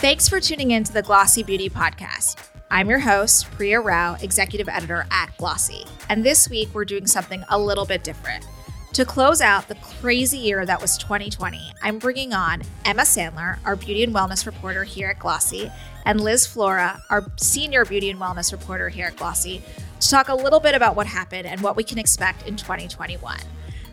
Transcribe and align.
Thanks 0.00 0.30
for 0.30 0.40
tuning 0.40 0.70
in 0.70 0.82
to 0.84 0.94
the 0.94 1.02
Glossy 1.02 1.42
Beauty 1.42 1.68
Podcast. 1.68 2.42
I'm 2.70 2.88
your 2.88 3.00
host, 3.00 3.50
Priya 3.50 3.82
Rao, 3.82 4.14
Executive 4.22 4.66
Editor 4.66 5.06
at 5.10 5.36
Glossy. 5.36 5.84
And 6.08 6.24
this 6.24 6.48
week, 6.48 6.70
we're 6.72 6.86
doing 6.86 7.06
something 7.06 7.44
a 7.50 7.58
little 7.58 7.84
bit 7.84 8.02
different. 8.02 8.46
To 8.94 9.04
close 9.04 9.42
out 9.42 9.68
the 9.68 9.74
crazy 9.74 10.38
year 10.38 10.64
that 10.64 10.80
was 10.80 10.96
2020, 10.96 11.60
I'm 11.82 11.98
bringing 11.98 12.32
on 12.32 12.62
Emma 12.86 13.02
Sandler, 13.02 13.58
our 13.66 13.76
beauty 13.76 14.02
and 14.02 14.14
wellness 14.14 14.46
reporter 14.46 14.84
here 14.84 15.08
at 15.10 15.18
Glossy, 15.18 15.70
and 16.06 16.18
Liz 16.18 16.46
Flora, 16.46 17.02
our 17.10 17.30
senior 17.36 17.84
beauty 17.84 18.08
and 18.08 18.18
wellness 18.18 18.52
reporter 18.52 18.88
here 18.88 19.08
at 19.08 19.16
Glossy, 19.16 19.62
to 20.00 20.08
talk 20.08 20.30
a 20.30 20.34
little 20.34 20.60
bit 20.60 20.74
about 20.74 20.96
what 20.96 21.08
happened 21.08 21.46
and 21.46 21.60
what 21.60 21.76
we 21.76 21.84
can 21.84 21.98
expect 21.98 22.48
in 22.48 22.56
2021. 22.56 23.38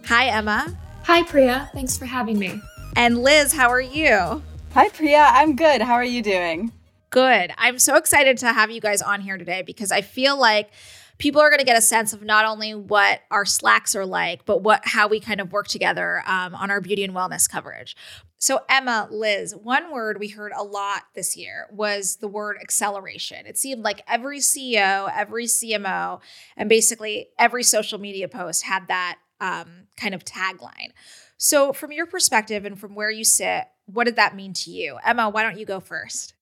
Hi, 0.06 0.28
Emma. 0.28 0.74
Hi, 1.04 1.24
Priya. 1.24 1.70
Thanks 1.74 1.98
for 1.98 2.06
having 2.06 2.40
me. 2.40 2.62
And 2.96 3.18
Liz, 3.18 3.52
how 3.52 3.68
are 3.68 3.82
you? 3.82 4.42
Hi, 4.78 4.90
Priya. 4.90 5.30
I'm 5.32 5.56
good. 5.56 5.82
How 5.82 5.96
are 5.96 6.06
you 6.06 6.22
doing? 6.22 6.72
Good. 7.10 7.52
I'm 7.58 7.80
so 7.80 7.96
excited 7.96 8.38
to 8.38 8.54
have 8.54 8.70
you 8.70 8.80
guys 8.80 9.02
on 9.02 9.22
here 9.22 9.36
today 9.36 9.64
because 9.64 9.92
I 9.92 10.02
feel 10.02 10.40
like 10.40 10.70
people 11.18 11.42
are 11.42 11.50
going 11.50 11.58
to 11.58 11.66
get 11.66 11.76
a 11.76 11.82
sense 11.82 12.14
of 12.14 12.22
not 12.22 12.46
only 12.46 12.76
what 12.76 13.22
our 13.32 13.44
slacks 13.44 13.96
are 13.96 14.06
like, 14.06 14.46
but 14.46 14.62
what 14.62 14.82
how 14.86 15.08
we 15.08 15.20
kind 15.20 15.42
of 15.42 15.52
work 15.52 15.68
together 15.68 16.22
um, 16.28 16.54
on 16.54 16.70
our 16.70 16.80
beauty 16.80 17.04
and 17.04 17.16
wellness 17.16 17.50
coverage. 17.50 17.96
So, 18.38 18.60
Emma, 18.70 19.08
Liz, 19.10 19.56
one 19.56 19.92
word 19.92 20.20
we 20.20 20.28
heard 20.28 20.52
a 20.56 20.64
lot 20.64 21.06
this 21.16 21.36
year 21.36 21.66
was 21.72 22.18
the 22.18 22.28
word 22.28 22.58
acceleration. 22.62 23.48
It 23.48 23.58
seemed 23.58 23.82
like 23.84 24.04
every 24.08 24.38
CEO, 24.38 25.12
every 25.12 25.46
CMO, 25.46 26.22
and 26.56 26.70
basically 26.70 27.30
every 27.40 27.64
social 27.64 27.98
media 27.98 28.28
post 28.28 28.62
had 28.62 28.88
that 28.90 29.18
um, 29.42 29.88
kind 29.96 30.14
of 30.14 30.24
tagline. 30.24 30.92
So, 31.38 31.74
from 31.74 31.92
your 31.92 32.06
perspective 32.06 32.64
and 32.64 32.80
from 32.80 32.94
where 32.94 33.10
you 33.10 33.24
sit, 33.24 33.66
what 33.88 34.06
did 34.06 34.16
that 34.18 34.36
mean 34.36 34.54
to 34.54 34.72
you? 34.72 34.98
Emma, 35.06 35.30
why 35.30 35.44
don't 35.44 35.58
you 35.58 35.66
go 35.66 35.80
first? 35.80 36.34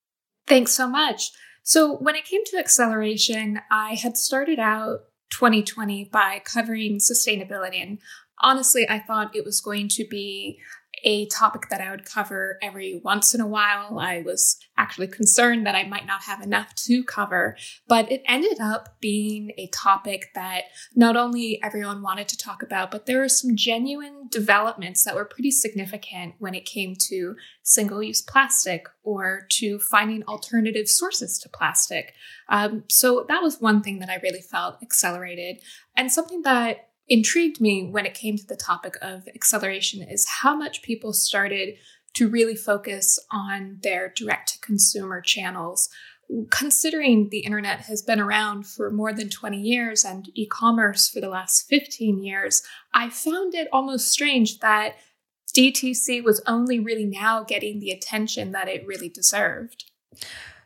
Thanks 0.47 0.71
so 0.71 0.87
much. 0.87 1.31
So, 1.63 1.95
when 1.95 2.15
it 2.15 2.25
came 2.25 2.45
to 2.45 2.57
acceleration, 2.57 3.61
I 3.71 3.95
had 3.95 4.17
started 4.17 4.59
out 4.59 5.05
2020 5.31 6.05
by 6.05 6.41
covering 6.43 6.99
sustainability. 6.99 7.81
And 7.81 7.99
honestly, 8.39 8.87
I 8.87 8.99
thought 8.99 9.35
it 9.35 9.45
was 9.45 9.61
going 9.61 9.87
to 9.89 10.05
be 10.05 10.59
a 11.05 11.27
topic 11.27 11.69
that 11.69 11.81
I 11.81 11.91
would 11.91 12.03
cover 12.03 12.57
every 12.63 12.99
once 13.03 13.35
in 13.35 13.39
a 13.39 13.47
while. 13.47 13.99
I 13.99 14.23
was 14.23 14.57
actually 14.75 15.07
concerned 15.07 15.65
that 15.67 15.75
I 15.75 15.87
might 15.87 16.07
not 16.07 16.23
have 16.23 16.41
enough 16.41 16.73
to 16.75 17.03
cover, 17.03 17.55
but 17.87 18.11
it 18.11 18.23
ended 18.27 18.59
up 18.59 18.97
being 18.99 19.51
a 19.57 19.67
topic 19.67 20.31
that 20.33 20.63
not 20.95 21.15
only 21.15 21.61
everyone 21.63 22.01
wanted 22.01 22.27
to 22.29 22.37
talk 22.37 22.63
about, 22.63 22.89
but 22.89 23.05
there 23.05 23.19
were 23.19 23.29
some 23.29 23.55
genuine 23.55 24.27
developments 24.29 25.03
that 25.03 25.15
were 25.15 25.25
pretty 25.25 25.51
significant 25.51 26.33
when 26.39 26.55
it 26.55 26.65
came 26.65 26.95
to 27.09 27.35
single 27.61 28.01
use 28.01 28.23
plastic 28.23 28.87
or 29.03 29.45
to 29.51 29.77
finding 29.77 30.23
alternative 30.23 30.87
sources 30.87 31.37
to 31.37 31.49
plastic. 31.49 32.15
Um, 32.49 32.83
so 32.89 33.25
that 33.27 33.43
was 33.43 33.61
one 33.61 33.83
thing 33.83 33.99
that 33.99 34.09
I 34.09 34.19
really 34.23 34.41
felt 34.41 34.81
accelerated 34.81 35.57
and 35.95 36.11
something 36.11 36.41
that 36.41 36.89
intrigued 37.07 37.61
me 37.61 37.87
when 37.89 38.05
it 38.05 38.13
came 38.13 38.37
to 38.37 38.47
the 38.47 38.55
topic 38.55 38.95
of 39.01 39.27
acceleration 39.35 40.01
is 40.01 40.27
how 40.41 40.55
much 40.55 40.81
people 40.81 41.13
started 41.13 41.75
to 42.15 42.29
really 42.29 42.55
focus 42.55 43.19
on 43.31 43.79
their 43.83 44.11
direct 44.15 44.53
to 44.53 44.59
consumer 44.59 45.21
channels. 45.21 45.89
Considering 46.49 47.29
the 47.29 47.39
internet 47.39 47.81
has 47.81 48.01
been 48.01 48.19
around 48.19 48.65
for 48.65 48.89
more 48.89 49.13
than 49.13 49.29
20 49.29 49.59
years 49.59 50.03
and 50.03 50.29
e 50.33 50.47
commerce 50.47 51.07
for 51.09 51.19
the 51.19 51.29
last 51.29 51.67
15 51.67 52.23
years, 52.23 52.63
I 52.93 53.09
found 53.09 53.53
it 53.53 53.67
almost 53.71 54.11
strange 54.11 54.59
that 54.59 54.95
DTC 55.55 56.23
was 56.23 56.41
only 56.47 56.79
really 56.79 57.05
now 57.05 57.43
getting 57.43 57.79
the 57.79 57.91
attention 57.91 58.51
that 58.53 58.67
it 58.67 58.87
really 58.87 59.09
deserved. 59.09 59.85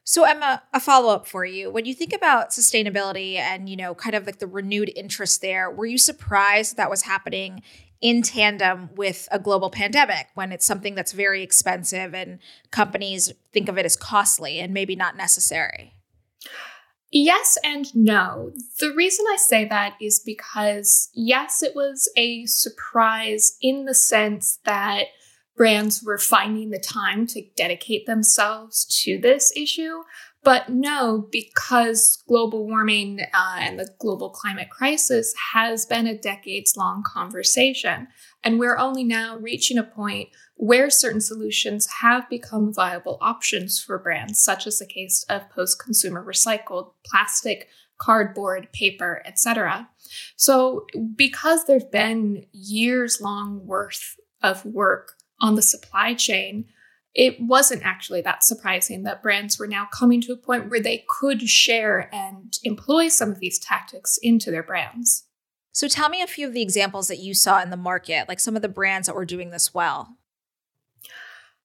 So 0.10 0.24
Emma, 0.24 0.64
a 0.74 0.80
follow 0.80 1.14
up 1.14 1.28
for 1.28 1.46
you. 1.46 1.70
When 1.70 1.86
you 1.86 1.94
think 1.94 2.14
about 2.14 2.50
sustainability 2.50 3.36
and, 3.36 3.70
you 3.70 3.78
know, 3.78 3.94
kind 3.94 4.16
of 4.16 4.26
like 4.26 4.40
the 4.40 4.48
renewed 4.48 4.92
interest 4.96 5.40
there, 5.40 5.70
were 5.70 5.86
you 5.86 6.00
surprised 6.00 6.78
that 6.78 6.90
was 6.90 7.04
happening 7.04 7.62
in 8.02 8.24
tandem 8.24 8.90
with 8.96 9.30
a 9.32 9.38
global 9.38 9.70
pandemic 9.70 10.30
when 10.34 10.52
it's 10.52 10.66
something 10.66 10.96
that's 10.96 11.12
very 11.12 11.44
expensive 11.44 12.16
and 12.16 12.40
companies 12.72 13.32
think 13.54 13.70
of 13.70 13.78
it 13.78 13.86
as 13.86 13.96
costly 13.96 14.58
and 14.58 14.74
maybe 14.74 14.96
not 14.96 15.16
necessary? 15.16 15.94
Yes 17.12 17.60
and 17.64 17.96
no. 17.96 18.52
The 18.80 18.92
reason 18.96 19.28
I 19.32 19.38
say 19.38 19.66
that 19.66 19.94
is 20.02 20.20
because, 20.20 21.12
yes, 21.14 21.62
it 21.62 21.76
was 21.76 22.12
a 22.18 22.48
surprise 22.48 23.58
in 23.62 23.86
the 23.86 23.94
sense 23.94 24.58
that 24.66 25.04
brands 25.60 26.02
were 26.02 26.18
finding 26.18 26.70
the 26.70 26.80
time 26.80 27.28
to 27.28 27.44
dedicate 27.58 28.06
themselves 28.06 28.86
to 28.86 29.20
this 29.20 29.52
issue. 29.58 30.04
But 30.42 30.70
no, 30.70 31.28
because 31.34 32.24
global 32.30 32.66
warming 32.66 33.20
uh, 33.34 33.58
and 33.60 33.78
the 33.78 33.90
global 34.00 34.30
climate 34.30 34.70
crisis 34.70 35.34
has 35.52 35.86
been 35.86 36.08
a 36.08 36.18
decades 36.18 36.78
long 36.78 37.04
conversation. 37.06 38.08
And 38.42 38.58
we're 38.58 38.78
only 38.78 39.04
now 39.04 39.36
reaching 39.36 39.78
a 39.78 39.84
point 39.84 40.30
where 40.56 40.90
certain 40.90 41.20
solutions 41.20 41.88
have 42.00 42.30
become 42.30 42.74
viable 42.74 43.18
options 43.20 43.84
for 43.84 44.00
brands, 44.00 44.42
such 44.42 44.66
as 44.66 44.80
the 44.80 44.86
case 44.86 45.26
of 45.28 45.50
post 45.50 45.78
consumer 45.84 46.26
recycled 46.26 46.94
plastic, 47.06 47.68
cardboard, 47.98 48.72
paper, 48.72 49.22
etc. 49.26 49.90
So, 50.38 50.86
because 51.18 51.66
there's 51.66 51.84
been 51.84 52.46
years 52.54 53.20
long 53.20 53.66
worth 53.66 54.16
of 54.42 54.64
work 54.64 55.16
on 55.42 55.56
the 55.56 55.62
supply 55.62 56.14
chain, 56.14 56.66
it 57.16 57.38
wasn't 57.40 57.84
actually 57.84 58.22
that 58.22 58.44
surprising 58.44 59.04
that 59.04 59.24
brands 59.24 59.58
were 59.58 59.68
now 59.68 59.88
coming 59.92 60.22
to 60.22 60.34
a 60.34 60.38
point 60.38 60.70
where 60.70 60.80
they 60.80 61.06
could 61.08 61.42
share 61.42 62.14
and 62.14 62.58
employ 62.64 63.08
some 63.08 63.32
of 63.32 63.40
these 63.40 63.60
tactics 63.60 64.20
into 64.22 64.52
their 64.52 64.64
brands. 64.64 65.26
So 65.72 65.88
tell 65.88 66.10
me 66.10 66.22
a 66.22 66.28
few 66.28 66.48
of 66.48 66.54
the 66.54 66.62
examples 66.62 67.08
that 67.08 67.20
you 67.20 67.34
saw 67.34 67.62
in 67.62 67.70
the 67.70 67.78
market, 67.78 68.28
like 68.28 68.40
some 68.40 68.56
of 68.56 68.62
the 68.62 68.70
brands 68.70 69.08
that 69.08 69.16
were 69.16 69.26
doing 69.26 69.50
this 69.50 69.74
well. 69.74 70.18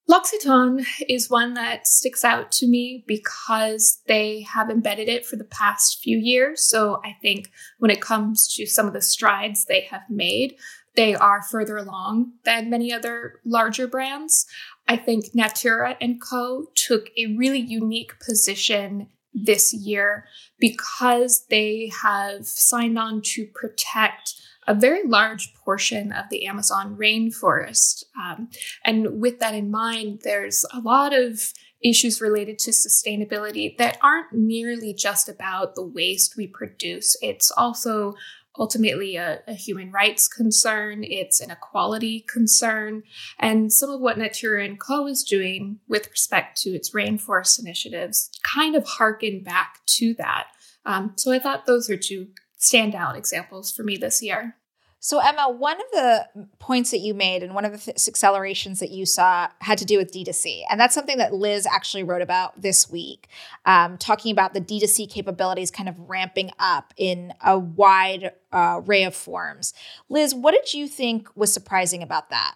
L'Occitane 0.07 0.85
is 1.09 1.31
one 1.31 1.55
that 1.55 1.87
sticks 1.87 2.25
out 2.25 2.53
to 2.53 2.67
me 2.67 3.05
because 3.07 4.03
they 4.07 4.43
have 4.43 4.69
embedded 4.69 5.09
it 5.09 5.25
for 5.25 5.37
the 5.37 5.45
past 5.45 6.03
few 6.03 6.19
years. 6.19 6.63
So 6.69 7.01
I 7.05 7.17
think 7.23 7.51
when 7.79 7.91
it 7.91 8.03
comes 8.03 8.53
to 8.55 8.67
some 8.67 8.87
of 8.87 8.93
the 8.93 9.01
strides 9.01 9.65
they 9.65 9.81
have 9.83 10.03
made, 10.11 10.57
they 10.97 11.15
are 11.15 11.43
further 11.43 11.77
along 11.77 12.33
than 12.45 12.71
many 12.71 12.93
other 12.93 13.41
larger 13.45 13.87
brands. 13.87 14.47
I 14.87 14.97
think 14.97 15.35
Natura 15.35 15.97
and 16.01 16.21
Co 16.21 16.67
took 16.75 17.09
a 17.17 17.35
really 17.37 17.61
unique 17.61 18.19
position 18.21 19.09
this 19.33 19.75
year 19.75 20.27
because 20.59 21.47
they 21.51 21.91
have 22.03 22.47
signed 22.47 22.99
on 22.99 23.21
to 23.23 23.47
protect 23.47 24.35
a 24.67 24.75
very 24.75 25.07
large 25.07 25.53
portion 25.55 26.13
of 26.13 26.27
the 26.31 26.47
Amazon 26.47 26.97
rainforest. 26.97 28.05
Um, 28.19 28.49
and 28.85 29.21
with 29.21 29.41
that 29.41 29.55
in 29.55 29.71
mind, 29.71 30.21
there's 30.23 30.65
a 30.73 30.81
lot 30.81 31.13
of 31.13 31.53
issues 31.83 32.21
related 32.21 32.59
to 32.59 32.71
sustainability 32.71 33.77
that 33.77 33.99
aren't 34.03 34.33
merely 34.33 34.95
just 34.95 35.29
about 35.29 35.75
the 35.75 35.85
waste 35.85 36.35
we 36.37 36.47
produce. 36.47 37.15
It's 37.21 37.51
also 37.51 38.15
ultimately 38.59 39.17
a, 39.17 39.41
a, 39.47 39.55
human 39.55 39.91
rights 39.91 40.29
concern, 40.29 41.03
it's 41.03 41.41
an 41.41 41.51
equality 41.51 42.25
concern, 42.33 43.03
and 43.39 43.73
some 43.73 43.91
of 43.91 44.01
what 44.01 44.19
Natura 44.19 44.69
& 44.77 44.79
Co. 44.79 45.07
is 45.07 45.25
doing 45.25 45.81
with 45.89 46.11
respect 46.11 46.61
to 46.63 46.71
its 46.71 46.95
rainforest 46.95 47.59
initiatives 47.59 48.31
kind 48.43 48.77
of 48.77 48.87
harken 48.87 49.43
back 49.43 49.81
to 49.87 50.15
that. 50.15 50.47
Um, 50.87 51.15
so 51.17 51.33
I 51.33 51.39
thought 51.39 51.67
those 51.67 51.91
are 51.91 51.97
two 51.97 52.29
standout 52.61 53.17
examples 53.17 53.73
for 53.73 53.83
me 53.83 53.97
this 53.97 54.23
year. 54.23 54.57
So, 55.05 55.19
Emma, 55.19 55.51
one 55.51 55.77
of 55.77 55.87
the 55.93 56.49
points 56.59 56.91
that 56.91 57.01
you 57.01 57.13
made 57.13 57.43
and 57.43 57.55
one 57.55 57.67
of 57.67 57.73
the 57.73 57.77
th- 57.77 58.09
accelerations 58.09 58.81
that 58.81 58.91
you 58.91 59.05
saw 59.05 59.49
had 59.59 59.77
to 59.77 59.85
do 59.85 59.99
with 59.99 60.11
D2C. 60.11 60.63
And 60.71 60.81
that's 60.81 60.95
something 60.95 61.19
that 61.19 61.35
Liz 61.35 61.67
actually 61.67 62.05
wrote 62.05 62.23
about 62.23 62.63
this 62.63 62.91
week, 62.91 63.29
um, 63.67 63.99
talking 63.99 64.33
about 64.33 64.55
the 64.55 64.63
D2C 64.63 65.11
capabilities 65.11 65.71
kind 65.71 65.91
of 65.91 66.09
ramping 66.09 66.53
up 66.59 66.95
in 66.97 67.35
a 67.45 67.59
wide 67.59 68.33
uh, 68.51 68.81
array 68.83 69.05
of 69.05 69.15
forms. 69.15 69.75
Liz, 70.09 70.35
what 70.35 70.53
did 70.53 70.73
you 70.73 70.89
think 70.89 71.29
was 71.37 71.53
surprising 71.53 72.03
about 72.03 72.31
that? 72.31 72.55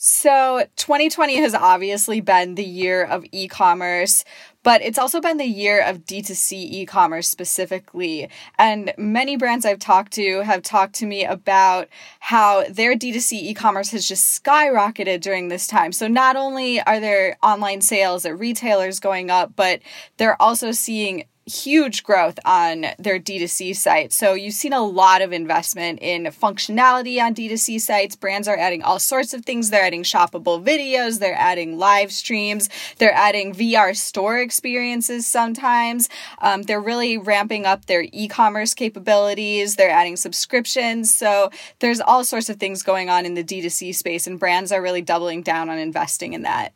So, 0.00 0.64
2020 0.76 1.38
has 1.38 1.54
obviously 1.54 2.20
been 2.20 2.54
the 2.54 2.64
year 2.64 3.02
of 3.02 3.24
e 3.32 3.48
commerce, 3.48 4.24
but 4.62 4.80
it's 4.80 4.96
also 4.96 5.20
been 5.20 5.38
the 5.38 5.44
year 5.44 5.82
of 5.82 6.04
D2C 6.04 6.52
e 6.52 6.86
commerce 6.86 7.26
specifically. 7.26 8.28
And 8.58 8.94
many 8.96 9.36
brands 9.36 9.66
I've 9.66 9.80
talked 9.80 10.12
to 10.12 10.42
have 10.42 10.62
talked 10.62 10.94
to 10.96 11.06
me 11.06 11.24
about 11.24 11.88
how 12.20 12.62
their 12.70 12.94
D2C 12.94 13.32
e 13.32 13.54
commerce 13.54 13.90
has 13.90 14.06
just 14.06 14.40
skyrocketed 14.40 15.20
during 15.20 15.48
this 15.48 15.66
time. 15.66 15.90
So, 15.90 16.06
not 16.06 16.36
only 16.36 16.80
are 16.80 17.00
their 17.00 17.36
online 17.42 17.80
sales 17.80 18.24
at 18.24 18.38
retailers 18.38 19.00
going 19.00 19.32
up, 19.32 19.56
but 19.56 19.80
they're 20.16 20.40
also 20.40 20.70
seeing 20.70 21.24
huge 21.48 22.02
growth 22.02 22.38
on 22.44 22.86
their 22.98 23.18
D2C 23.18 23.74
site. 23.74 24.12
So 24.12 24.34
you've 24.34 24.54
seen 24.54 24.72
a 24.72 24.84
lot 24.84 25.22
of 25.22 25.32
investment 25.32 25.98
in 26.00 26.24
functionality 26.24 27.20
on 27.22 27.34
D2C 27.34 27.80
sites. 27.80 28.16
Brands 28.16 28.46
are 28.46 28.56
adding 28.56 28.82
all 28.82 28.98
sorts 28.98 29.34
of 29.34 29.44
things. 29.44 29.70
They're 29.70 29.84
adding 29.84 30.02
shoppable 30.02 30.62
videos, 30.62 31.18
they're 31.18 31.34
adding 31.34 31.78
live 31.78 32.12
streams, 32.12 32.68
they're 32.98 33.12
adding 33.12 33.54
VR 33.54 33.96
store 33.96 34.38
experiences 34.38 35.26
sometimes. 35.26 36.08
Um, 36.40 36.62
they're 36.62 36.80
really 36.80 37.18
ramping 37.18 37.66
up 37.66 37.86
their 37.86 38.06
e 38.12 38.28
commerce 38.28 38.74
capabilities, 38.74 39.76
they're 39.76 39.90
adding 39.90 40.16
subscriptions. 40.16 41.14
So 41.14 41.50
there's 41.80 42.00
all 42.00 42.24
sorts 42.24 42.48
of 42.48 42.56
things 42.56 42.82
going 42.82 43.08
on 43.10 43.26
in 43.26 43.34
the 43.34 43.44
D2C 43.44 43.94
space, 43.94 44.26
and 44.26 44.38
brands 44.38 44.72
are 44.72 44.82
really 44.82 45.02
doubling 45.02 45.42
down 45.42 45.68
on 45.68 45.78
investing 45.78 46.32
in 46.32 46.42
that. 46.42 46.72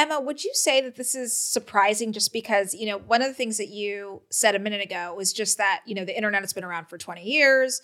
Emma, 0.00 0.18
would 0.18 0.42
you 0.42 0.52
say 0.54 0.80
that 0.80 0.96
this 0.96 1.14
is 1.14 1.36
surprising 1.36 2.14
just 2.14 2.32
because, 2.32 2.72
you 2.72 2.86
know, 2.86 2.96
one 2.96 3.20
of 3.20 3.28
the 3.28 3.34
things 3.34 3.58
that 3.58 3.68
you 3.68 4.22
said 4.30 4.54
a 4.54 4.58
minute 4.58 4.80
ago 4.80 5.12
was 5.14 5.30
just 5.30 5.58
that, 5.58 5.82
you 5.84 5.94
know, 5.94 6.06
the 6.06 6.16
internet 6.16 6.40
has 6.40 6.54
been 6.54 6.64
around 6.64 6.86
for 6.88 6.96
20 6.96 7.22
years, 7.22 7.82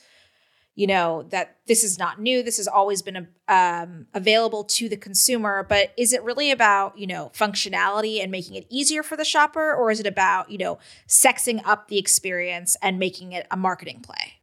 you 0.74 0.86
know, 0.86 1.24
that 1.24 1.58
this 1.66 1.84
is 1.84 1.98
not 1.98 2.18
new. 2.18 2.42
This 2.42 2.56
has 2.56 2.68
always 2.68 3.02
been 3.02 3.28
um, 3.48 4.06
available 4.14 4.64
to 4.64 4.88
the 4.88 4.96
consumer. 4.96 5.62
But 5.68 5.92
is 5.98 6.14
it 6.14 6.22
really 6.22 6.50
about, 6.50 6.96
you 6.96 7.06
know, 7.06 7.32
functionality 7.34 8.22
and 8.22 8.32
making 8.32 8.54
it 8.54 8.66
easier 8.70 9.02
for 9.02 9.18
the 9.18 9.24
shopper? 9.24 9.74
Or 9.74 9.90
is 9.90 10.00
it 10.00 10.06
about, 10.06 10.50
you 10.50 10.56
know, 10.56 10.78
sexing 11.06 11.60
up 11.66 11.88
the 11.88 11.98
experience 11.98 12.78
and 12.80 12.98
making 12.98 13.32
it 13.32 13.46
a 13.50 13.58
marketing 13.58 14.00
play? 14.00 14.36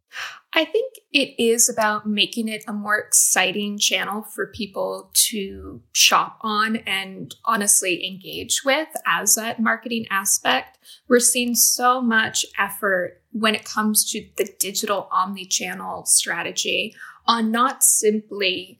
I 0.52 0.64
think 0.64 0.94
it 1.12 1.34
is 1.42 1.68
about 1.68 2.06
making 2.06 2.46
it 2.48 2.64
a 2.68 2.72
more 2.72 2.96
exciting 2.96 3.76
channel 3.76 4.22
for 4.22 4.46
people 4.46 5.10
to 5.14 5.82
shop 5.92 6.38
on 6.42 6.76
and 6.76 7.34
honestly 7.44 8.06
engage 8.06 8.62
with 8.64 8.88
as 9.04 9.34
that 9.34 9.58
marketing 9.60 10.06
aspect. 10.10 10.78
We're 11.08 11.18
seeing 11.18 11.56
so 11.56 12.00
much 12.00 12.46
effort 12.56 13.20
when 13.32 13.56
it 13.56 13.64
comes 13.64 14.08
to 14.12 14.24
the 14.36 14.48
digital 14.60 15.08
omni 15.10 15.46
channel 15.46 16.04
strategy 16.04 16.94
on 17.26 17.50
not 17.50 17.82
simply 17.82 18.78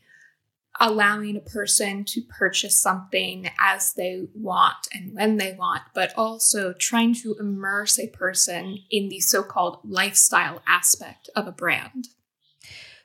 allowing 0.81 1.37
a 1.37 1.41
person 1.41 2.05
to 2.05 2.21
purchase 2.21 2.81
something 2.81 3.49
as 3.59 3.93
they 3.95 4.27
want 4.35 4.89
and 4.93 5.15
when 5.15 5.37
they 5.37 5.55
want, 5.59 5.83
but 5.95 6.13
also 6.17 6.73
trying 6.73 7.15
to 7.15 7.37
immerse 7.39 7.99
a 7.99 8.09
person 8.09 8.79
in 8.91 9.09
the 9.09 9.21
so 9.21 9.43
called 9.43 9.79
lifestyle 9.85 10.63
aspect 10.67 11.31
of 11.37 11.47
a 11.47 11.53
brand. 11.53 12.09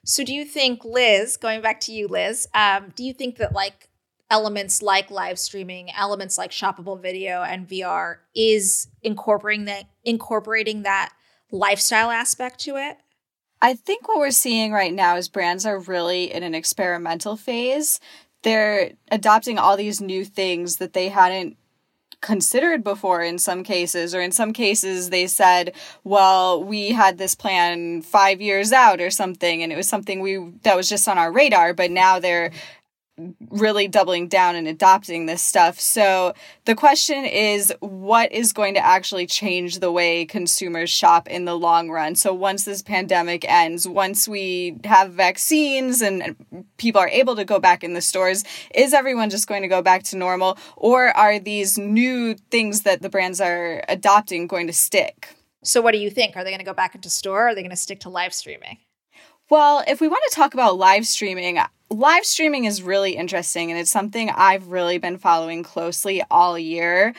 So, 0.05 0.23
do 0.23 0.33
you 0.33 0.45
think, 0.45 0.83
Liz, 0.83 1.37
going 1.37 1.61
back 1.61 1.79
to 1.81 1.91
you, 1.91 2.07
Liz, 2.07 2.47
um, 2.53 2.91
do 2.95 3.03
you 3.03 3.13
think 3.13 3.37
that 3.37 3.53
like 3.53 3.89
elements 4.29 4.81
like 4.81 5.11
live 5.11 5.37
streaming, 5.37 5.91
elements 5.91 6.37
like 6.37 6.51
shoppable 6.51 6.99
video 6.99 7.43
and 7.43 7.67
VR 7.67 8.17
is 8.35 8.87
incorporating 9.03 9.65
that 9.65 9.85
incorporating 10.03 10.83
that 10.83 11.13
lifestyle 11.51 12.09
aspect 12.09 12.59
to 12.61 12.77
it? 12.77 12.97
I 13.61 13.73
think 13.73 14.07
what 14.07 14.19
we're 14.19 14.31
seeing 14.31 14.71
right 14.71 14.93
now 14.93 15.17
is 15.17 15.27
brands 15.27 15.65
are 15.65 15.79
really 15.79 16.33
in 16.33 16.43
an 16.43 16.55
experimental 16.55 17.35
phase. 17.35 17.99
They're 18.43 18.91
adopting 19.11 19.57
all 19.57 19.75
these 19.75 19.99
new 19.99 20.23
things 20.23 20.77
that 20.77 20.93
they 20.93 21.09
hadn't 21.09 21.57
considered 22.21 22.83
before 22.83 23.21
in 23.21 23.37
some 23.37 23.63
cases 23.63 24.13
or 24.13 24.19
in 24.19 24.31
some 24.31 24.51
cases 24.51 25.09
they 25.09 25.25
said 25.25 25.73
well 26.03 26.61
we 26.61 26.89
had 26.89 27.17
this 27.17 27.33
plan 27.33 28.01
5 28.01 28.41
years 28.41 28.73
out 28.73 28.99
or 28.99 29.09
something 29.09 29.63
and 29.63 29.71
it 29.71 29.77
was 29.77 29.87
something 29.87 30.19
we 30.19 30.37
that 30.63 30.75
was 30.75 30.89
just 30.89 31.07
on 31.07 31.17
our 31.17 31.31
radar 31.31 31.73
but 31.73 31.89
now 31.91 32.19
they're 32.19 32.51
Mm-hmm. 33.19 33.57
really 33.57 33.87
doubling 33.87 34.27
down 34.27 34.55
and 34.55 34.67
adopting 34.67 35.25
this 35.25 35.41
stuff. 35.41 35.79
So 35.79 36.33
the 36.65 36.75
question 36.75 37.25
is 37.25 37.73
what 37.81 38.31
is 38.31 38.53
going 38.53 38.75
to 38.75 38.85
actually 38.85 39.25
change 39.25 39.79
the 39.79 39.91
way 39.91 40.25
consumers 40.25 40.89
shop 40.89 41.27
in 41.27 41.43
the 41.43 41.57
long 41.57 41.89
run? 41.89 42.15
So 42.15 42.33
once 42.33 42.63
this 42.63 42.81
pandemic 42.81 43.43
ends, 43.49 43.87
once 43.87 44.27
we 44.27 44.77
have 44.85 45.11
vaccines 45.11 46.01
and 46.01 46.65
people 46.77 47.01
are 47.01 47.09
able 47.09 47.35
to 47.35 47.43
go 47.43 47.59
back 47.59 47.83
in 47.83 47.93
the 47.93 48.01
stores, 48.01 48.45
is 48.73 48.93
everyone 48.93 49.29
just 49.29 49.47
going 49.47 49.63
to 49.63 49.67
go 49.67 49.81
back 49.81 50.03
to 50.03 50.17
normal 50.17 50.57
or 50.77 51.07
are 51.17 51.39
these 51.39 51.77
new 51.77 52.35
things 52.51 52.83
that 52.83 53.01
the 53.01 53.09
brands 53.09 53.41
are 53.41 53.83
adopting 53.89 54.47
going 54.47 54.67
to 54.67 54.73
stick? 54.73 55.35
So 55.61 55.81
what 55.81 55.91
do 55.91 55.97
you 55.97 56.09
think? 56.09 56.37
Are 56.37 56.45
they 56.45 56.51
going 56.51 56.59
to 56.59 56.65
go 56.65 56.73
back 56.73 56.95
into 56.95 57.09
store? 57.09 57.47
Or 57.47 57.47
are 57.49 57.55
they 57.55 57.61
going 57.61 57.71
to 57.71 57.75
stick 57.75 57.99
to 58.01 58.09
live 58.09 58.33
streaming? 58.33 58.77
Well, 59.49 59.83
if 59.87 59.99
we 59.99 60.07
want 60.07 60.23
to 60.29 60.35
talk 60.35 60.53
about 60.53 60.77
live 60.77 61.05
streaming, 61.05 61.59
live 61.89 62.25
streaming 62.25 62.65
is 62.65 62.83
really 62.83 63.15
interesting 63.15 63.71
and 63.71 63.79
it's 63.79 63.91
something 63.91 64.29
I've 64.29 64.67
really 64.67 64.97
been 64.97 65.17
following 65.17 65.63
closely 65.63 66.23
all 66.29 66.57
year. 66.57 67.15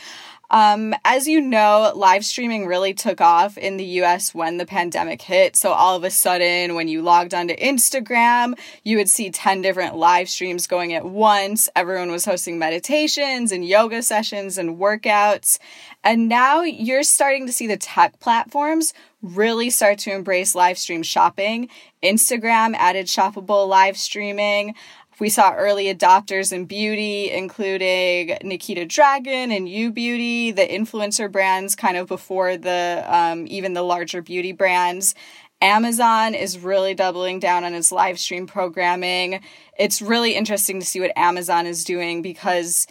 Um, 0.53 0.97
as 1.05 1.29
you 1.29 1.41
know, 1.41 1.93
live 1.95 2.25
streaming 2.25 2.67
really 2.67 2.93
took 2.93 3.21
off 3.21 3.57
in 3.57 3.77
the 3.77 3.85
US 3.85 4.35
when 4.35 4.57
the 4.57 4.67
pandemic 4.67 5.23
hit. 5.23 5.55
So 5.55 5.71
all 5.71 5.95
of 5.95 6.03
a 6.03 6.11
sudden, 6.11 6.75
when 6.75 6.89
you 6.89 7.03
logged 7.03 7.35
onto 7.35 7.55
Instagram, 7.55 8.59
you 8.83 8.97
would 8.97 9.09
see 9.09 9.31
10 9.31 9.63
different 9.63 9.97
live 9.97 10.29
streams 10.29 10.67
going 10.67 10.93
at 10.93 11.05
once. 11.05 11.69
Everyone 11.77 12.11
was 12.11 12.25
hosting 12.25 12.59
meditations 12.59 13.53
and 13.53 13.65
yoga 13.65 14.03
sessions 14.03 14.59
and 14.59 14.77
workouts. 14.77 15.59
And 16.03 16.29
now 16.29 16.63
you're 16.63 17.05
starting 17.05 17.47
to 17.47 17.53
see 17.53 17.69
the 17.69 17.77
tech 17.77 18.19
platforms 18.19 18.93
really 19.23 19.71
start 19.71 19.99
to 20.01 20.13
embrace 20.13 20.55
live 20.55 20.79
stream 20.79 21.03
shopping. 21.03 21.69
Instagram 22.03 22.75
added 22.77 23.07
shoppable 23.07 23.69
live 23.69 23.97
streaming. 23.97 24.75
We 25.19 25.29
saw 25.29 25.53
early 25.53 25.95
adopters 25.95 26.51
in 26.51 26.65
beauty, 26.65 27.31
including 27.31 28.39
Nikita 28.43 28.87
Dragun 28.87 29.55
and 29.55 29.69
U 29.69 29.93
Beauty, 29.93 30.51
the 30.51 30.67
influencer 30.67 31.31
brands, 31.31 31.77
kind 31.77 31.99
of 31.99 32.09
before 32.09 32.57
the 32.57 33.05
um, 33.07 33.47
even 33.47 33.75
the 33.75 33.83
larger 33.83 34.23
beauty 34.23 34.53
brands. 34.53 35.15
Amazon 35.61 36.35
is 36.35 36.59
really 36.59 36.95
doubling 36.95 37.39
down 37.39 37.65
on 37.65 37.75
its 37.75 37.93
live 37.93 38.19
stream 38.19 38.47
programming. 38.47 39.43
It's 39.79 40.01
really 40.01 40.35
interesting 40.35 40.81
to 40.81 40.87
see 40.87 41.01
what 41.01 41.13
Amazon 41.17 41.67
is 41.67 41.85
doing 41.85 42.23
because 42.23 42.87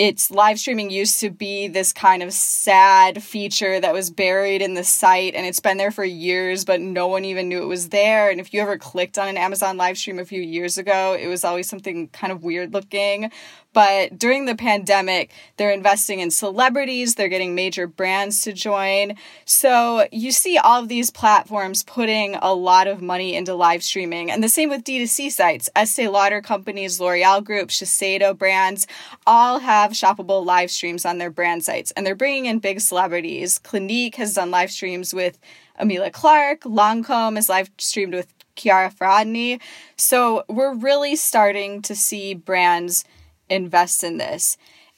it's 0.00 0.30
live 0.30 0.58
streaming 0.58 0.88
used 0.88 1.20
to 1.20 1.28
be 1.28 1.68
this 1.68 1.92
kind 1.92 2.22
of 2.22 2.32
sad 2.32 3.22
feature 3.22 3.78
that 3.78 3.92
was 3.92 4.08
buried 4.08 4.62
in 4.62 4.72
the 4.72 4.82
site 4.82 5.34
and 5.34 5.44
it's 5.44 5.60
been 5.60 5.76
there 5.76 5.90
for 5.90 6.02
years 6.02 6.64
but 6.64 6.80
no 6.80 7.06
one 7.06 7.26
even 7.26 7.50
knew 7.50 7.62
it 7.62 7.66
was 7.66 7.90
there. 7.90 8.30
And 8.30 8.40
if 8.40 8.54
you 8.54 8.62
ever 8.62 8.78
clicked 8.78 9.18
on 9.18 9.28
an 9.28 9.36
Amazon 9.36 9.76
live 9.76 9.98
stream 9.98 10.18
a 10.18 10.24
few 10.24 10.40
years 10.40 10.78
ago 10.78 11.14
it 11.20 11.26
was 11.26 11.44
always 11.44 11.68
something 11.68 12.08
kind 12.08 12.32
of 12.32 12.42
weird 12.42 12.72
looking 12.72 13.30
but 13.72 14.18
during 14.18 14.46
the 14.46 14.54
pandemic, 14.54 15.30
they're 15.56 15.70
investing 15.70 16.20
in 16.20 16.30
celebrities, 16.30 17.14
they're 17.14 17.28
getting 17.28 17.54
major 17.54 17.86
brands 17.86 18.42
to 18.42 18.52
join. 18.52 19.16
So 19.44 20.08
you 20.10 20.32
see 20.32 20.58
all 20.58 20.82
of 20.82 20.88
these 20.88 21.10
platforms 21.10 21.84
putting 21.84 22.34
a 22.36 22.52
lot 22.52 22.88
of 22.88 23.00
money 23.00 23.34
into 23.34 23.54
live 23.54 23.82
streaming. 23.82 24.30
And 24.30 24.42
the 24.42 24.48
same 24.48 24.70
with 24.70 24.84
D2C 24.84 25.30
sites. 25.30 25.68
Estee 25.76 26.08
Lauder 26.08 26.40
companies, 26.40 27.00
L'Oreal 27.00 27.44
Group, 27.44 27.68
Shiseido 27.68 28.36
brands 28.36 28.86
all 29.26 29.60
have 29.60 29.92
shoppable 29.92 30.44
live 30.44 30.70
streams 30.70 31.04
on 31.04 31.18
their 31.18 31.30
brand 31.30 31.64
sites. 31.64 31.92
And 31.92 32.04
they're 32.04 32.14
bringing 32.14 32.46
in 32.46 32.58
big 32.58 32.80
celebrities. 32.80 33.58
Clinique 33.58 34.16
has 34.16 34.34
done 34.34 34.50
live 34.50 34.70
streams 34.70 35.14
with 35.14 35.38
Emilia 35.78 36.10
Clarke. 36.10 36.62
Lancome 36.62 37.38
is 37.38 37.48
live 37.48 37.70
streamed 37.78 38.14
with 38.14 38.32
Chiara 38.56 38.90
Ferragni. 38.90 39.60
So 39.96 40.44
we're 40.48 40.74
really 40.74 41.16
starting 41.16 41.82
to 41.82 41.94
see 41.94 42.34
brands 42.34 43.04
invest 43.50 44.02
in 44.04 44.16
this. 44.16 44.56